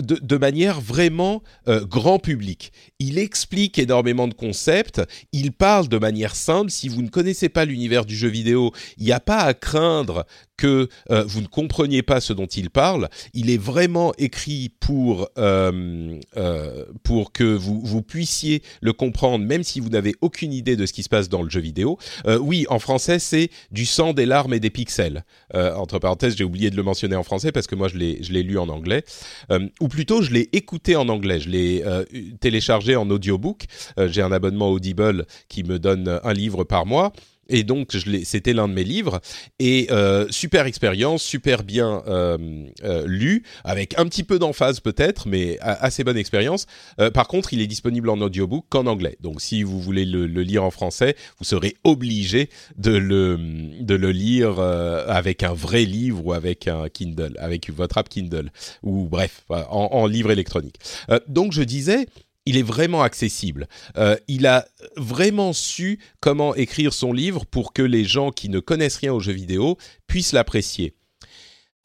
de, 0.00 0.36
manière 0.36 0.80
vraiment 0.80 1.42
euh, 1.66 1.84
grand 1.84 2.20
public. 2.20 2.72
Il 3.00 3.18
explique 3.18 3.80
énormément 3.80 4.28
de 4.28 4.34
concepts, 4.34 5.02
il 5.32 5.50
parle 5.50 5.88
de 5.88 5.98
manière 5.98 6.36
simple. 6.36 6.70
Si 6.70 6.88
vous 6.88 7.02
ne 7.02 7.08
connaissez 7.08 7.48
pas 7.48 7.64
l'univers 7.64 8.04
du 8.04 8.16
jeu 8.16 8.28
vidéo, 8.28 8.72
il 8.98 9.04
n'y 9.04 9.12
a 9.12 9.18
pas 9.18 9.38
à 9.38 9.54
craindre 9.54 10.24
que 10.58 10.88
euh, 11.10 11.24
vous 11.26 11.40
ne 11.40 11.46
compreniez 11.46 12.02
pas 12.02 12.20
ce 12.20 12.34
dont 12.34 12.46
il 12.46 12.68
parle. 12.68 13.08
Il 13.32 13.48
est 13.48 13.56
vraiment 13.56 14.12
écrit 14.18 14.70
pour, 14.80 15.30
euh, 15.38 16.18
euh, 16.36 16.84
pour 17.04 17.32
que 17.32 17.44
vous, 17.44 17.80
vous 17.82 18.02
puissiez 18.02 18.62
le 18.82 18.92
comprendre, 18.92 19.46
même 19.46 19.62
si 19.62 19.80
vous 19.80 19.88
n'avez 19.88 20.14
aucune 20.20 20.52
idée 20.52 20.76
de 20.76 20.84
ce 20.84 20.92
qui 20.92 21.02
se 21.02 21.08
passe 21.08 21.30
dans 21.30 21.42
le 21.42 21.48
jeu 21.48 21.60
vidéo. 21.60 21.96
oui, 22.40 22.66
en 22.68 22.78
français, 22.78 23.18
c'est 23.18 23.50
du 23.70 23.86
sang, 23.86 24.12
des 24.12 24.26
larmes 24.26 24.52
et 24.52 24.60
des 24.60 24.70
pixels. 24.70 25.24
entre 25.54 25.98
parenthèses, 25.98 26.36
j'ai 26.36 26.44
oublié 26.44 26.70
de 26.70 26.76
le 26.76 26.82
mentionner 26.82 27.14
en 27.16 27.22
français 27.22 27.52
parce 27.52 27.66
que 27.66 27.76
moi, 27.76 27.86
je 27.88 27.96
l'ai 27.96 28.42
lu 28.42 28.58
en 28.58 28.68
anglais. 28.68 29.04
ou 29.80 29.88
plutôt, 29.88 30.20
je 30.20 30.32
l'ai 30.32 30.48
écouté 30.52 30.96
en 30.96 31.08
anglais. 31.08 31.38
Je 31.38 31.48
l'ai 31.48 31.84
téléchargé 32.40 32.96
en 32.96 33.08
audiobook. 33.08 33.66
j'ai 34.08 34.22
un 34.22 34.32
abonnement 34.32 34.70
Audible 34.70 35.26
qui 35.48 35.62
me 35.62 35.78
donne 35.78 36.20
un 36.22 36.32
livre 36.32 36.64
par 36.64 36.84
mois. 36.84 37.12
Et 37.48 37.62
donc, 37.62 37.96
c'était 38.24 38.52
l'un 38.52 38.68
de 38.68 38.74
mes 38.74 38.84
livres. 38.84 39.20
Et 39.58 39.88
euh, 39.90 40.26
super 40.30 40.66
expérience, 40.66 41.22
super 41.22 41.62
bien 41.62 42.02
euh, 42.06 42.36
euh, 42.84 43.04
lu, 43.06 43.42
avec 43.64 43.98
un 43.98 44.06
petit 44.06 44.22
peu 44.22 44.38
d'emphase 44.38 44.80
peut-être, 44.80 45.28
mais 45.28 45.58
assez 45.60 46.04
bonne 46.04 46.16
expérience. 46.16 46.66
par 47.14 47.28
contre, 47.28 47.52
il 47.52 47.60
est 47.60 47.66
disponible 47.66 48.10
en 48.10 48.20
audiobook 48.20 48.66
qu'en 48.68 48.86
anglais. 48.86 49.16
Donc, 49.20 49.40
si 49.40 49.62
vous 49.62 49.80
voulez 49.80 50.04
le, 50.04 50.26
lire 50.26 50.64
en 50.64 50.70
français, 50.70 51.16
vous 51.38 51.44
serez 51.44 51.76
obligé 51.84 52.48
de 52.76 52.92
le, 52.92 53.38
de 53.80 53.94
le 53.94 54.12
lire 54.12 54.60
avec 54.60 55.42
un 55.42 55.52
vrai 55.52 55.84
livre 55.84 56.24
ou 56.26 56.32
avec 56.32 56.68
un 56.68 56.88
Kindle, 56.88 57.34
avec 57.38 57.70
votre 57.70 57.98
app 57.98 58.08
Kindle, 58.08 58.50
ou 58.82 59.08
bref, 59.08 59.44
en, 59.48 59.88
en 59.92 60.06
livre 60.06 60.30
électronique. 60.30 60.76
donc, 61.28 61.52
je 61.52 61.62
disais 61.62 62.06
il 62.48 62.56
est 62.56 62.62
vraiment 62.62 63.02
accessible. 63.02 63.68
Euh, 63.98 64.16
il 64.26 64.46
a 64.46 64.66
vraiment 64.96 65.52
su 65.52 66.00
comment 66.20 66.54
écrire 66.54 66.94
son 66.94 67.12
livre 67.12 67.44
pour 67.44 67.74
que 67.74 67.82
les 67.82 68.04
gens 68.04 68.30
qui 68.30 68.48
ne 68.48 68.58
connaissent 68.58 68.96
rien 68.96 69.12
aux 69.12 69.20
jeux 69.20 69.34
vidéo 69.34 69.76
puissent 70.06 70.32
l'apprécier. 70.32 70.94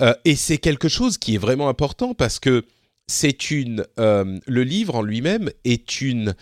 Euh, 0.01 0.13
et 0.24 0.38
c'est 0.38 0.60
quelque 0.60 0.88
chose 0.88 1.17
qui 1.17 1.36
est 1.36 1.38
vraiment 1.38 1.67
important 1.67 2.13
parce 2.13 2.39
que 2.39 2.63
c'est 3.08 3.51
une, 3.51 3.86
euh, 4.00 4.39
le 4.48 4.63
livre 4.63 4.96
en 4.96 5.01
lui-même 5.01 5.51
est 5.65 6.00
une 6.00 6.34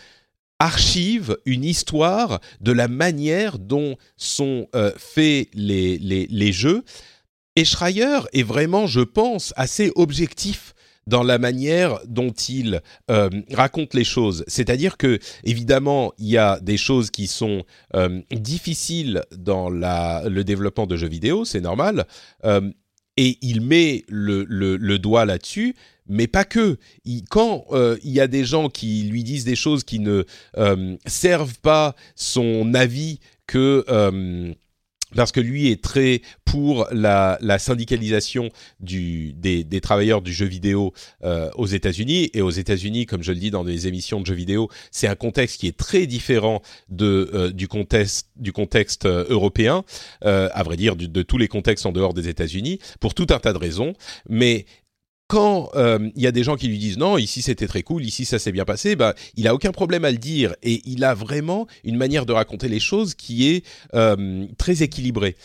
archive, 0.59 1.35
une 1.45 1.63
histoire 1.63 2.39
de 2.59 2.71
la 2.71 2.87
manière 2.87 3.57
dont 3.57 3.97
sont 4.17 4.67
faits 4.95 5.49
les, 5.55 5.97
les, 5.97 6.27
les 6.27 6.51
jeux. 6.53 6.83
Et 7.55 7.65
Schreier 7.65 8.19
est 8.33 8.43
vraiment, 8.43 8.85
je 8.85 9.01
pense, 9.01 9.51
assez 9.57 9.91
objectif 9.95 10.75
dans 11.11 11.23
la 11.23 11.37
manière 11.37 11.99
dont 12.07 12.31
il 12.31 12.81
euh, 13.11 13.29
raconte 13.51 13.93
les 13.93 14.05
choses. 14.05 14.45
C'est-à-dire 14.47 14.95
que, 14.95 15.19
évidemment, 15.43 16.13
il 16.17 16.27
y 16.27 16.37
a 16.37 16.57
des 16.61 16.77
choses 16.77 17.11
qui 17.11 17.27
sont 17.27 17.65
euh, 17.95 18.21
difficiles 18.31 19.21
dans 19.37 19.69
le 19.69 20.41
développement 20.43 20.87
de 20.87 20.95
jeux 20.95 21.09
vidéo, 21.09 21.43
c'est 21.43 21.59
normal, 21.59 22.07
euh, 22.45 22.71
et 23.17 23.37
il 23.41 23.59
met 23.59 24.05
le, 24.07 24.97
doigt 24.97 25.25
là-dessus, 25.25 25.75
mais 26.07 26.27
pas 26.27 26.45
que. 26.45 26.77
quand 27.29 27.65
il 28.03 28.11
y 28.11 28.21
a 28.21 28.27
des 28.27 28.45
gens 28.45 28.69
qui 28.69 29.03
lui 29.03 29.23
disent 29.25 29.43
des 29.43 29.57
choses 29.57 29.83
qui 29.83 29.99
ne 29.99 30.23
servent 31.05 31.59
pas 31.59 31.93
son 32.15 32.73
avis 32.73 33.19
que 33.47 33.83
parce 35.15 35.31
que 35.31 35.39
lui 35.39 35.71
est 35.71 35.81
très 35.81 36.21
pour 36.45 36.87
la, 36.91 37.37
la 37.41 37.59
syndicalisation 37.59 38.49
du, 38.79 39.33
des, 39.33 39.63
des, 39.63 39.81
travailleurs 39.81 40.21
du 40.21 40.33
jeu 40.33 40.45
vidéo 40.45 40.93
euh, 41.23 41.49
aux 41.55 41.65
États-Unis. 41.65 42.29
Et 42.33 42.41
aux 42.41 42.49
États-Unis, 42.49 43.05
comme 43.05 43.23
je 43.23 43.31
le 43.31 43.39
dis 43.39 43.51
dans 43.51 43.63
des 43.63 43.87
émissions 43.87 44.19
de 44.19 44.25
jeux 44.25 44.35
vidéo, 44.35 44.69
c'est 44.91 45.07
un 45.07 45.15
contexte 45.15 45.59
qui 45.59 45.67
est 45.67 45.77
très 45.77 46.07
différent 46.07 46.61
de, 46.89 47.29
euh, 47.33 47.51
du 47.51 47.67
contexte, 47.67 48.29
du 48.35 48.51
contexte 48.51 49.05
euh, 49.05 49.25
européen, 49.29 49.83
euh, 50.25 50.49
à 50.53 50.63
vrai 50.63 50.77
dire, 50.77 50.95
de 50.95 51.21
tous 51.21 51.37
les 51.37 51.47
contextes 51.47 51.85
en 51.85 51.91
dehors 51.91 52.13
des 52.13 52.27
États-Unis, 52.27 52.79
pour 52.99 53.13
tout 53.13 53.27
un 53.29 53.39
tas 53.39 53.53
de 53.53 53.57
raisons. 53.57 53.93
Mais 54.29 54.65
quand 55.31 55.69
euh, 55.75 56.09
il 56.13 56.21
y 56.21 56.27
a 56.27 56.33
des 56.33 56.43
gens 56.43 56.57
qui 56.57 56.67
lui 56.67 56.77
disent 56.77 56.97
non, 56.97 57.17
ici 57.17 57.41
c'était 57.41 57.65
très 57.65 57.83
cool, 57.83 58.03
ici 58.03 58.25
ça 58.25 58.37
s'est 58.37 58.51
bien 58.51 58.65
passé, 58.65 58.97
bah, 58.97 59.15
il 59.37 59.47
a 59.47 59.55
aucun 59.55 59.71
problème 59.71 60.03
à 60.03 60.11
le 60.11 60.17
dire 60.17 60.53
et 60.61 60.81
il 60.83 61.05
a 61.05 61.13
vraiment 61.13 61.67
une 61.85 61.95
manière 61.95 62.25
de 62.25 62.33
raconter 62.33 62.67
les 62.67 62.81
choses 62.81 63.15
qui 63.15 63.47
est 63.47 63.65
euh, 63.93 64.45
très 64.57 64.83
équilibrée. 64.83 65.37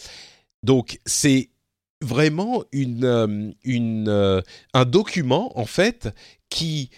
Donc 0.64 0.98
c'est 1.06 1.50
vraiment 2.02 2.64
euh, 2.74 4.42
un 4.74 4.84
document 4.86 5.56
en 5.56 5.66
fait 5.66 6.08
qui 6.48 6.90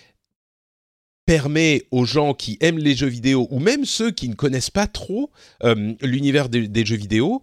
permet 1.27 1.85
aux 1.91 2.07
gens 2.07 2.33
qui 2.33 2.57
aiment 2.63 2.79
les 2.79 2.95
jeux 2.95 3.07
vidéo 3.07 3.49
ou 3.51 3.59
même 3.59 3.85
ceux 3.85 4.13
qui 4.13 4.31
ne 4.31 4.35
connaissent 4.35 4.71
pas 4.71 4.87
trop 4.87 5.31
l'univers 6.01 6.49
des 6.49 6.87
jeux 6.87 6.97
vidéo 6.97 7.43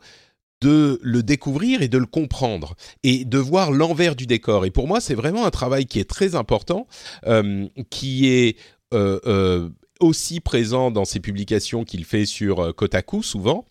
de 0.66 1.00
le 1.04 1.22
découvrir 1.22 1.84
et 1.84 1.88
de 1.88 2.00
le 2.00 2.08
comprendre 2.08 2.76
et 3.04 3.24
de 3.24 3.38
voir 3.38 3.72
l'envers 3.72 4.16
du 4.16 4.26
décor. 4.26 4.66
Et 4.66 4.72
pour 4.72 4.88
moi, 4.88 5.00
c'est 5.00 5.14
vraiment 5.14 5.46
un 5.46 5.52
travail 5.52 5.86
qui 5.86 6.00
est 6.00 6.10
très 6.10 6.34
important, 6.34 6.88
euh, 7.28 7.68
qui 7.92 8.30
est 8.30 8.58
euh, 8.92 9.20
euh, 9.28 9.70
aussi 10.00 10.40
présent 10.40 10.90
dans 10.90 11.06
ses 11.06 11.20
publications 11.20 11.84
qu'il 11.84 12.04
fait 12.04 12.26
sur 12.26 12.76
Kotaku 12.76 13.22
souvent. 13.22 13.68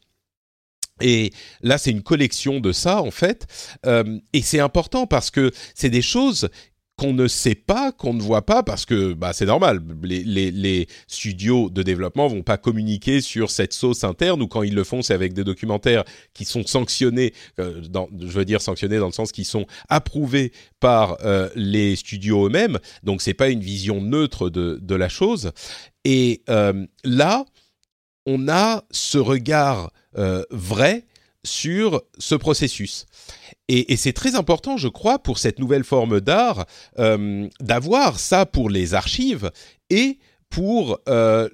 Et 1.01 1.33
là, 1.63 1.79
c'est 1.79 1.91
une 1.91 2.05
collection 2.05 2.61
de 2.61 2.71
ça, 2.71 3.03
en 3.03 3.11
fait. 3.11 3.49
Et 4.33 4.43
c'est 4.43 4.61
important 4.61 5.09
parce 5.09 5.33
que 5.33 5.51
c'est 5.75 5.91
des 5.91 6.03
choses 6.03 6.49
qu'on 6.97 7.13
ne 7.13 7.27
sait 7.27 7.57
pas, 7.57 7.91
qu'on 7.91 8.15
ne 8.15 8.23
voit 8.23 8.47
pas, 8.47 8.63
parce 8.63 8.87
que 8.87 9.15
bah, 9.15 9.33
c'est 9.33 9.47
normal. 9.47 9.81
Les, 10.03 10.87
studios 11.09 11.71
de 11.71 11.83
développement 11.83 12.29
vont 12.29 12.43
pas 12.43 12.57
communiquer 12.57 13.21
sur 13.21 13.51
cette 13.51 13.73
sauce 13.73 14.05
interne, 14.05 14.43
ou 14.43 14.49
quand 14.49 14.63
ils 14.63 14.75
le 14.75 14.85
font, 14.85 15.03
c'est 15.03 15.15
avec 15.15 15.33
des 15.33 15.45
documentaires 15.45 16.05
qui 16.35 16.45
sont 16.45 16.65
sanctionnés, 16.65 17.33
euh, 17.59 17.81
dans, 17.81 18.09
je 18.19 18.27
veux 18.27 18.45
dire 18.45 18.61
sanctionnés 18.61 18.99
dans 18.99 19.07
le 19.07 19.13
sens 19.13 19.33
qui 19.33 19.45
sont 19.45 19.67
approuvés 19.89 20.53
par 20.79 21.19
euh, 21.25 21.49
les 21.57 21.97
studios 21.97 22.47
eux-mêmes. 22.47 22.79
Donc 23.03 23.23
c'est 23.23 23.35
pas 23.35 23.49
une 23.49 23.61
vision 23.61 24.01
neutre 24.01 24.51
de, 24.51 24.95
la 24.95 25.09
chose. 25.09 25.51
Et 26.05 26.43
euh, 26.49 26.87
là, 27.03 27.45
on 28.27 28.49
a 28.49 28.85
ce 28.93 29.19
regard 29.19 29.91
vrai 30.51 31.07
sur 31.43 32.03
ce 32.19 32.37
processus. 32.37 33.07
Et, 33.69 33.97
c'est 33.97 34.13
très 34.13 34.35
important, 34.35 34.77
je 34.77 34.89
crois, 34.89 35.19
pour 35.19 35.39
cette 35.39 35.59
nouvelle 35.59 35.85
forme 35.85 36.21
d'art, 36.21 36.67
euh, 36.99 37.49
d'avoir 37.61 38.19
ça 38.19 38.45
pour 38.45 38.69
les 38.69 38.93
archives 38.93 39.51
et 39.89 40.19
pour 40.55 41.01
euh, 41.09 41.49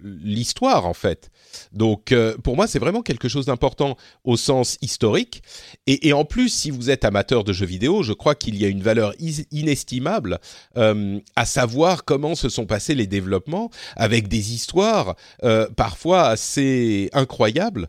l'histoire 0.00 0.86
en 0.86 0.94
fait. 0.94 1.32
Donc 1.72 2.12
euh, 2.12 2.36
pour 2.44 2.54
moi 2.54 2.68
c'est 2.68 2.78
vraiment 2.78 3.02
quelque 3.02 3.28
chose 3.28 3.46
d'important 3.46 3.96
au 4.22 4.36
sens 4.36 4.78
historique 4.82 5.42
et, 5.88 6.12
en 6.12 6.24
plus 6.24 6.48
si 6.48 6.70
vous 6.70 6.90
êtes 6.90 7.04
amateur 7.04 7.42
de 7.42 7.52
jeux 7.52 7.66
vidéo, 7.66 8.04
je 8.04 8.12
crois 8.12 8.36
qu'il 8.36 8.56
y 8.56 8.64
a 8.64 8.68
une 8.68 8.82
valeur 8.82 9.14
inestimable 9.50 10.38
euh, 10.76 11.18
à 11.34 11.44
savoir 11.44 12.04
comment 12.04 12.36
se 12.36 12.48
sont 12.48 12.66
passés 12.66 12.94
les 12.94 13.08
développements 13.08 13.70
avec 13.96 14.28
des 14.28 14.54
histoires 14.54 15.16
euh, 15.42 15.68
parfois 15.76 16.28
assez 16.28 17.10
incroyables 17.12 17.88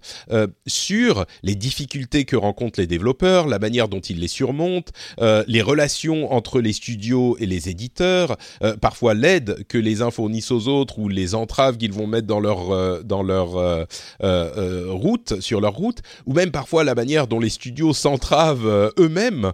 sur 0.66 1.26
les 1.44 1.56
difficultés 1.56 2.26
que 2.26 2.36
rencontrent 2.36 2.80
les 2.80 2.88
développeurs, 2.88 3.48
la 3.48 3.60
manière 3.60 3.90
dont 3.90 4.00
ils 4.00 4.20
les 4.20 4.28
surmontent, 4.28 4.92
les 5.20 5.62
relations 5.62 6.32
entre 6.32 6.62
les 6.62 6.74
studios 6.74 7.38
et 7.40 7.46
les 7.46 7.70
éditeurs, 7.70 8.38
parfois 8.82 9.14
l'aide 9.20 9.66
que 9.68 9.78
les 9.78 10.02
uns 10.02 10.12
fournissent 10.12 10.52
aux 10.52 10.68
autres 10.68 11.00
ou 11.00 11.10
les 11.10 11.36
entraves 11.36 11.78
qu'ils 11.78 11.94
vont 11.94 12.08
mettre 12.08 12.28
dans 12.28 12.40
leur 12.40 12.72
euh, 12.72 13.02
dans 13.04 13.24
leur 13.24 13.58
euh, 13.58 13.86
euh, 14.24 14.86
route 14.90 15.40
sur 15.42 15.62
leur 15.62 15.74
route 15.74 16.00
ou 16.26 16.34
même 16.34 16.52
parfois 16.52 16.84
la 16.84 16.96
manière 16.96 17.28
dont 17.28 17.40
les 17.40 17.50
studios 17.50 17.94
s'entravent 17.94 18.92
eux-mêmes 18.98 19.52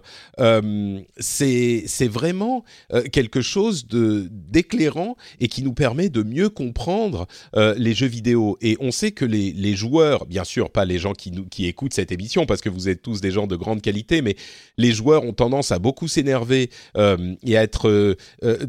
c'est 1.18 2.08
vraiment 2.08 2.64
quelque 3.12 3.40
chose 3.40 3.86
d'éclairant 3.88 5.16
et 5.40 5.48
qui 5.48 5.62
nous 5.62 5.72
permet 5.72 6.08
de 6.08 6.22
mieux 6.22 6.48
comprendre 6.48 7.26
les 7.54 7.94
jeux 7.94 8.06
vidéo. 8.06 8.56
Et 8.60 8.76
on 8.80 8.90
sait 8.90 9.12
que 9.12 9.24
les 9.24 9.52
les 9.52 9.74
joueurs 9.74 10.26
bien 10.26 10.44
sûr 10.44 10.70
pas 10.70 10.84
les 10.84 10.98
gens 10.98 11.12
qui 11.12 11.30
nous 11.30 11.46
qui 11.46 11.66
écoutent 11.66 11.94
cette 11.94 12.12
émission 12.12 12.46
parce 12.46 12.60
que 12.60 12.68
vous 12.68 12.88
êtes 12.88 13.02
tous 13.02 13.20
des 13.20 13.30
gens 13.30 13.46
de 13.46 13.56
grande 13.56 13.82
qualité 13.82 14.22
mais 14.22 14.36
les 14.76 14.92
joueurs 14.92 15.24
ont 15.24 15.32
tendance 15.32 15.72
à 15.72 15.78
beaucoup 15.78 16.08
s'énerver 16.08 16.70
et 16.96 17.56
à 17.56 17.62
être 17.62 18.16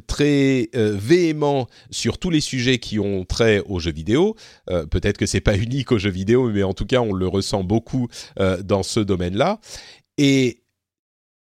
très 0.08 0.70
véhément 0.78 1.68
sur 1.92 2.18
tous 2.18 2.30
les 2.30 2.42
sujets 2.42 2.78
qui 2.78 3.00
ont 3.00 3.26
trait 3.26 3.62
aux 3.66 3.80
jeux 3.80 3.92
vidéo. 3.92 4.36
Euh, 4.70 4.86
Peut-être 4.86 5.18
que 5.18 5.26
c'est 5.26 5.42
pas 5.42 5.58
unique 5.68 5.92
aux 5.92 5.98
jeux 6.00 6.10
vidéo, 6.10 6.50
mais 6.50 6.64
en 6.64 6.74
tout 6.74 6.86
cas, 6.86 7.02
on 7.02 7.14
le 7.14 7.28
ressent 7.28 7.64
beaucoup 7.64 8.08
euh, 8.40 8.62
dans 8.62 8.84
ce 8.84 9.00
domaine-là. 9.00 9.60
Et 10.18 10.64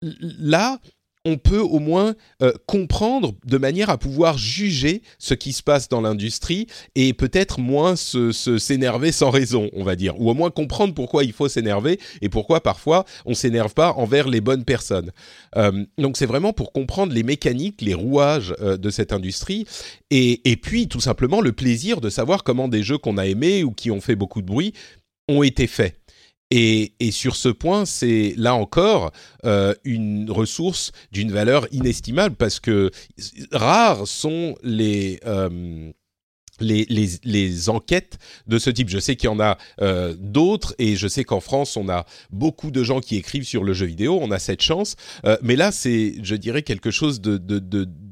là, 0.03 0.81
on 1.29 1.37
peut 1.37 1.61
au 1.61 1.79
moins 1.79 2.15
euh, 2.43 2.53
comprendre 2.67 3.35
de 3.45 3.59
manière 3.59 3.91
à 3.91 3.99
pouvoir 3.99 4.39
juger 4.39 5.03
ce 5.19 5.35
qui 5.35 5.53
se 5.53 5.63
passe 5.63 5.89
dans 5.89 6.01
l'industrie 6.01 6.67
et 6.95 7.13
peut-être 7.13 7.61
moins 7.61 7.97
se, 7.97 8.33
s'énerver 8.33 9.13
sans 9.13 9.31
raison, 9.31 9.69
on 9.75 9.85
va 9.85 9.95
dire, 9.95 10.19
ou 10.19 10.31
au 10.31 10.35
moins 10.35 10.51
comprendre 10.51 10.95
pourquoi 10.95 11.25
il 11.25 11.33
faut 11.33 11.49
s'énerver 11.49 12.01
et 12.23 12.31
pourquoi 12.31 12.63
parfois 12.63 13.05
on 13.27 13.35
s'énerve 13.35 13.75
pas 13.75 13.93
envers 13.93 14.29
les 14.29 14.41
bonnes 14.41 14.65
personnes. 14.65 15.13
Euh, 15.57 15.85
donc 15.99 16.17
c'est 16.17 16.27
vraiment 16.27 16.55
pour 16.55 16.73
comprendre 16.73 17.13
les 17.13 17.23
mécaniques, 17.23 17.83
les 17.83 17.95
rouages 17.95 18.55
euh, 18.61 18.79
de 18.79 18.91
cette 18.91 19.13
industrie 19.13 19.67
et 20.11 20.57
puis 20.63 20.89
tout 20.89 21.01
simplement 21.01 21.43
le 21.43 21.53
plaisir 21.53 22.01
de 22.01 22.09
savoir 22.09 22.43
comment 22.43 22.69
des 22.69 22.83
jeux 22.83 22.97
qu'on 22.97 23.19
a 23.19 23.27
aimés 23.27 23.63
ou 23.63 23.73
qui 23.73 23.91
ont 23.91 24.01
fait 24.01 24.17
beaucoup 24.17 24.41
de 24.41 24.47
bruit 24.47 24.73
ont 25.29 25.43
été 25.43 25.67
faits. 25.67 25.95
Et, 26.51 26.93
sur 27.11 27.37
ce 27.37 27.49
point, 27.49 27.85
c'est 27.85 28.35
là 28.37 28.55
encore 28.55 29.13
euh, 29.45 29.75
une 29.85 30.31
ressource 30.31 30.93
d'une 31.13 31.31
valeur 31.31 31.67
inestimable 31.73 32.37
parce 32.37 32.59
que 32.59 32.91
rares 33.53 34.07
sont 34.07 34.57
les 34.63 35.21
euh, 35.27 35.91
les, 36.61 36.87
les, 37.23 37.69
enquêtes 37.69 38.19
de 38.47 38.59
ce 38.59 38.71
type. 38.71 38.89
Je 38.89 38.99
sais 38.99 39.15
qu'il 39.15 39.29
y 39.29 39.33
en 39.33 39.39
a 39.39 39.59
euh, 39.81 40.17
d'autres 40.19 40.75
et 40.79 40.97
je 40.97 41.07
sais 41.07 41.23
qu'en 41.23 41.41
France, 41.41 41.77
on 41.77 41.89
a 41.89 42.05
beaucoup 42.31 42.71
de 42.71 42.83
gens 42.83 43.01
qui 43.01 43.17
écrivent 43.17 43.47
sur 43.47 43.63
le 43.63 43.75
jeu 43.75 43.87
vidéo. 43.87 44.19
On 44.21 44.31
a 44.31 44.39
cette 44.39 44.63
chance. 44.63 44.97
Mais 45.43 45.55
là, 45.55 45.71
c'est, 45.71 46.15
je 46.23 46.35
dirais, 46.35 46.63
quelque 46.63 46.91
chose 46.91 47.21
de, 47.21 47.39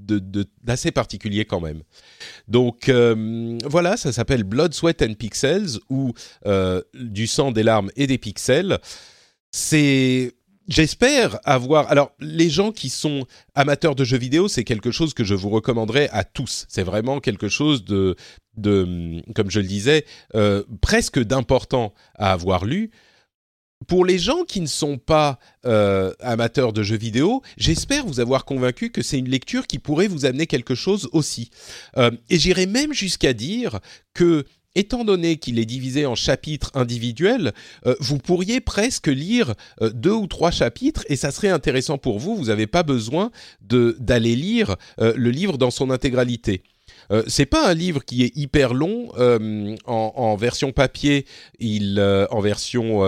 d'assez 0.06 0.90
particulier 0.90 1.44
quand 1.44 1.60
même. 1.60 1.82
Donc 2.48 2.88
euh, 2.88 3.58
voilà, 3.64 3.96
ça 3.96 4.12
s'appelle 4.12 4.44
Blood, 4.44 4.74
Sweat 4.74 5.02
and 5.02 5.14
Pixels 5.14 5.78
ou 5.90 6.12
euh, 6.46 6.82
du 6.94 7.26
sang, 7.26 7.52
des 7.52 7.62
larmes 7.62 7.90
et 7.96 8.06
des 8.06 8.18
pixels. 8.18 8.78
C'est 9.50 10.32
J'espère 10.68 11.38
avoir. 11.44 11.88
Alors, 11.90 12.10
les 12.18 12.50
gens 12.50 12.72
qui 12.72 12.88
sont 12.88 13.24
amateurs 13.54 13.94
de 13.94 14.02
jeux 14.02 14.18
vidéo, 14.18 14.48
c'est 14.48 14.64
quelque 14.64 14.90
chose 14.90 15.14
que 15.14 15.22
je 15.22 15.34
vous 15.34 15.48
recommanderais 15.48 16.08
à 16.10 16.24
tous. 16.24 16.66
C'est 16.68 16.82
vraiment 16.82 17.20
quelque 17.20 17.48
chose 17.48 17.84
de, 17.84 18.16
de, 18.56 19.22
comme 19.34 19.48
je 19.48 19.60
le 19.60 19.66
disais, 19.66 20.04
euh, 20.34 20.64
presque 20.80 21.20
d'important 21.20 21.94
à 22.16 22.32
avoir 22.32 22.64
lu. 22.64 22.90
Pour 23.86 24.06
les 24.06 24.18
gens 24.18 24.44
qui 24.44 24.60
ne 24.60 24.66
sont 24.66 24.96
pas 24.96 25.38
euh, 25.66 26.12
amateurs 26.20 26.72
de 26.72 26.82
jeux 26.82 26.96
vidéo, 26.96 27.42
j'espère 27.58 28.06
vous 28.06 28.20
avoir 28.20 28.46
convaincu 28.46 28.90
que 28.90 29.02
c'est 29.02 29.18
une 29.18 29.28
lecture 29.28 29.66
qui 29.66 29.78
pourrait 29.78 30.08
vous 30.08 30.24
amener 30.24 30.46
quelque 30.46 30.74
chose 30.74 31.08
aussi. 31.12 31.50
Euh, 31.98 32.10
et 32.30 32.38
j'irai 32.38 32.64
même 32.66 32.94
jusqu'à 32.94 33.34
dire 33.34 33.80
que 34.14 34.44
étant 34.74 35.04
donné 35.04 35.36
qu'il 35.36 35.58
est 35.58 35.66
divisé 35.66 36.06
en 36.06 36.14
chapitres 36.14 36.70
individuels, 36.74 37.52
euh, 37.86 37.94
vous 38.00 38.16
pourriez 38.16 38.60
presque 38.60 39.08
lire 39.08 39.54
deux 39.80 40.12
ou 40.12 40.26
trois 40.26 40.50
chapitres 40.50 41.04
et 41.08 41.16
ça 41.16 41.30
serait 41.30 41.50
intéressant 41.50 41.98
pour 41.98 42.18
vous. 42.18 42.34
Vous 42.34 42.46
n'avez 42.46 42.66
pas 42.66 42.82
besoin 42.82 43.30
d'aller 43.60 44.36
lire 44.36 44.76
le 44.98 45.30
livre 45.30 45.58
dans 45.58 45.70
son 45.70 45.90
intégralité. 45.90 46.62
Euh, 47.10 47.22
c'est 47.26 47.46
pas 47.46 47.68
un 47.68 47.74
livre 47.74 48.04
qui 48.04 48.24
est 48.24 48.36
hyper 48.36 48.74
long 48.74 49.12
euh, 49.18 49.74
en, 49.86 50.36
version 50.36 50.72
papier. 50.72 51.26
Il 51.58 51.98
euh, 51.98 52.26
en 52.30 52.40
version 52.40 53.02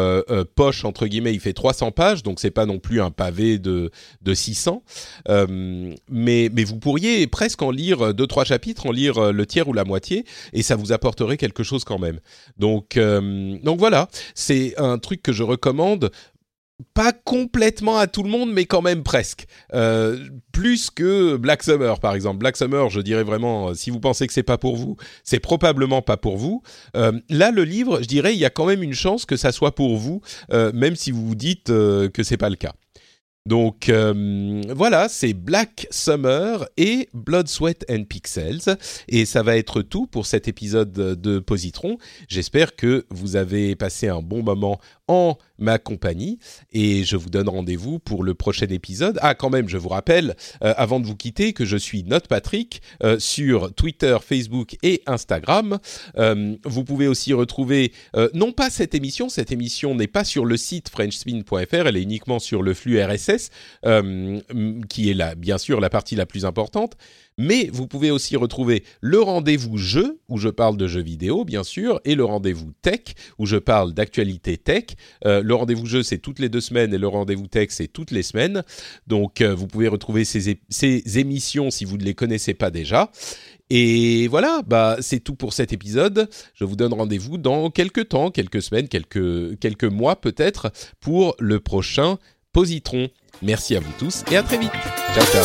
poche 0.55 0.85
entre 0.85 1.07
guillemets, 1.07 1.35
il 1.35 1.41
fait 1.41 1.53
300 1.53 1.91
pages, 1.91 2.23
donc 2.23 2.41
c'est 2.41 2.51
pas 2.51 2.67
non 2.67 2.79
plus 2.79 3.01
un 3.01 3.11
pavé 3.11 3.59
de 3.59 3.91
de 4.23 4.35
600. 4.35 4.83
mais 5.29 6.51
mais 6.53 6.65
vous 6.65 6.79
pourriez 6.79 7.27
presque 7.27 7.63
en 7.63 7.71
lire 7.71 8.15
deux 8.15 8.27
trois 8.27 8.45
chapitres, 8.45 8.87
en 8.87 8.93
lire 8.93 9.33
le 9.33 9.47
tiers 9.47 9.69
ou 9.69 9.73
la 9.73 9.85
moitié, 9.85 10.25
et 10.53 10.63
ça 10.63 10.77
vous 10.77 10.93
apporterait 10.93 11.37
quelque 11.37 11.63
chose 11.63 11.85
quand 11.85 11.99
même. 11.99 12.21
Donc 12.59 12.99
donc 12.99 13.79
voilà, 13.79 14.09
c'est 14.35 14.75
un 14.79 14.99
truc 14.99 15.23
que 15.23 15.33
je 15.33 15.43
recommande 15.43 16.11
pas 16.95 17.13
complètement 17.13 17.99
à 17.99 18.07
tout 18.07 18.23
le 18.23 18.31
monde, 18.31 18.53
mais 18.53 18.65
quand 18.65 18.83
même 18.83 19.03
presque. 19.03 19.47
Euh, 19.75 20.29
plus 20.53 20.91
que 20.91 21.37
Black 21.37 21.63
Summer, 21.63 21.99
par 21.99 22.15
exemple. 22.15 22.39
Black 22.39 22.57
Summer, 22.57 22.89
je 22.89 23.01
dirais 23.01 23.25
vraiment, 23.25 23.71
euh, 23.71 23.75
si 23.75 23.91
vous 23.91 24.01
pensez 24.01 24.27
que 24.27 24.33
c'est 24.33 24.45
pas 24.45 24.59
pour 24.59 24.77
vous, 24.77 24.97
c'est 25.25 25.41
probablement 25.41 26.03
pas 26.03 26.17
pour 26.17 26.37
vous. 26.37 26.63
Euh, 26.97 27.13
là, 27.29 27.51
le 27.51 27.65
livre, 27.65 28.01
je 28.01 28.07
dirais, 28.07 28.35
il 28.35 28.39
y 28.39 28.45
a 28.45 28.51
quand 28.51 28.67
même 28.67 28.83
une 28.83 28.95
chance 28.95 29.27
que 29.27 29.37
ça 29.37 29.53
soit 29.53 29.75
pour 29.75 29.97
vous, 29.97 30.21
même 30.51 30.97
si 30.97 31.11
vous 31.11 31.27
vous 31.27 31.35
dites 31.35 31.67
que 31.67 32.23
c'est 32.23 32.37
pas 32.37 32.51
le 32.51 32.57
cas. 32.57 32.73
Donc 33.47 33.91
voilà, 33.91 35.09
c'est 35.09 35.33
Black 35.33 35.87
Summer 35.91 36.67
et 36.77 37.09
Blood, 37.15 37.49
Sweat 37.49 37.85
and 37.91 38.05
Pixels. 38.05 38.77
Et 39.09 39.25
ça 39.25 39.43
va 39.43 39.57
être 39.57 39.83
tout 39.83 40.07
pour 40.07 40.27
cet 40.27 40.49
épisode 40.49 40.93
de 40.93 41.39
Positron. 41.39 41.99
J'espère 42.29 42.77
que 42.77 43.07
vous 43.11 43.37
avez 43.37 43.75
passé 43.75 44.09
un 44.09 44.21
bon 44.21 44.43
moment 44.43 44.81
en 45.07 45.39
ma 45.59 45.79
compagnie 45.79 46.39
et 46.73 47.05
je 47.05 47.17
vous 47.17 47.31
donne 47.31 47.49
rendez-vous 47.49 47.99
pour 47.99 48.23
le 48.23 48.35
prochain 48.35 48.67
épisode. 48.67 49.19
Ah 49.23 49.35
quand 49.35 49.51
même, 49.51 49.69
je 49.69 49.77
vous 49.77 49.89
rappelle, 49.89 50.37
euh, 50.63 50.75
avant 50.77 51.01
de 51.01 51.07
vous 51.07 51.17
quitter, 51.17 51.53
que 51.53 51.65
je 51.65 51.77
suis 51.77 52.05
Note 52.05 52.29
Patrick 52.29 52.83
euh, 53.03 53.19
sur 53.19 53.73
Twitter, 53.75 54.17
Facebook 54.23 54.77
et 54.83 55.03
Instagram. 55.07 55.79
Euh, 56.17 56.57
vous 56.65 56.85
pouvez 56.85 57.09
aussi 57.09 57.33
retrouver, 57.33 57.93
non 58.35 58.53
pas 58.53 58.71
cette 58.71 58.95
émission, 58.95 59.29
cette 59.29 59.53
émission 59.53 59.95
n'est 59.95 60.07
pas 60.07 60.25
sur 60.25 60.45
le 60.45 60.57
site 60.57 60.89
frenchspin.fr, 60.89 61.87
elle 61.87 61.97
est 61.97 62.03
uniquement 62.03 62.39
sur 62.39 62.63
le 62.63 62.75
flux 62.75 63.03
RSS, 63.03 63.51
qui 64.89 65.11
est 65.11 65.15
là, 65.15 65.35
bien 65.35 65.59
sûr 65.59 65.81
la 65.81 65.91
partie 65.91 66.17
la 66.17 66.27
plus 66.27 66.45
importante. 66.45 66.97
Mais 67.39 67.71
vous 67.73 67.87
pouvez 67.87 68.11
aussi 68.11 68.37
retrouver 68.37 68.83
le 69.01 69.21
rendez-vous 69.21 69.79
jeu, 69.79 70.19
où 70.29 70.39
je 70.39 70.49
parle 70.49 70.77
de 70.77 70.87
jeux 70.89 71.03
vidéo, 71.03 71.45
bien 71.45 71.63
sûr, 71.63 72.01
et 72.05 72.17
le 72.17 72.25
rendez-vous 72.25 72.73
tech, 72.83 73.15
où 73.39 73.47
je 73.47 73.57
parle 73.57 73.95
d'actualité 73.95 74.59
tech. 74.59 74.85
Euh, 75.25 75.43
le 75.43 75.55
rendez-vous 75.55 75.87
jeu, 75.87 76.03
c'est 76.03 76.19
toutes 76.19 76.41
les 76.41 76.49
deux 76.49 76.61
semaines, 76.61 76.93
et 76.93 76.99
le 76.99 77.09
rendez-vous 77.09 77.47
tech, 77.47 77.69
c'est 77.71 77.89
toutes 77.89 78.11
les 78.11 78.25
semaines. 78.25 78.65
Donc, 79.07 79.41
euh, 79.41 79.55
vous 79.55 79.69
pouvez 79.69 79.89
retrouver 79.89 80.25
ces, 80.25 80.61
ces, 80.69 81.19
émissions 81.19 81.71
si 81.71 81.85
vous 81.85 81.97
ne 81.97 82.05
les 82.05 82.15
connaissez 82.15 82.55
pas 82.55 82.71
déjà. 82.71 83.11
Et 83.71 84.29
voilà, 84.29 84.63
bah, 84.67 84.97
c'est 85.01 85.21
tout 85.21 85.35
pour 85.35 85.53
cet 85.53 85.73
épisode. 85.73 86.29
Je 86.55 86.65
vous 86.65 86.75
donne 86.75 86.95
rendez-vous 86.95 87.39
dans 87.39 87.71
quelques 87.71 88.09
temps, 88.09 88.31
quelques 88.31 88.63
semaines, 88.63 88.89
quelques, 88.89 89.59
quelques 89.59 89.85
mois 89.85 90.21
peut-être, 90.21 90.73
pour 91.01 91.37
le 91.39 91.61
prochain 91.61 92.19
Positron. 92.53 93.09
Merci 93.43 93.77
à 93.77 93.81
vous 93.81 93.93
tous 93.99 94.25
et 94.31 94.37
à 94.37 94.43
très 94.43 94.59
vite. 94.59 94.73
Ciao, 95.15 95.25
ciao. 95.27 95.45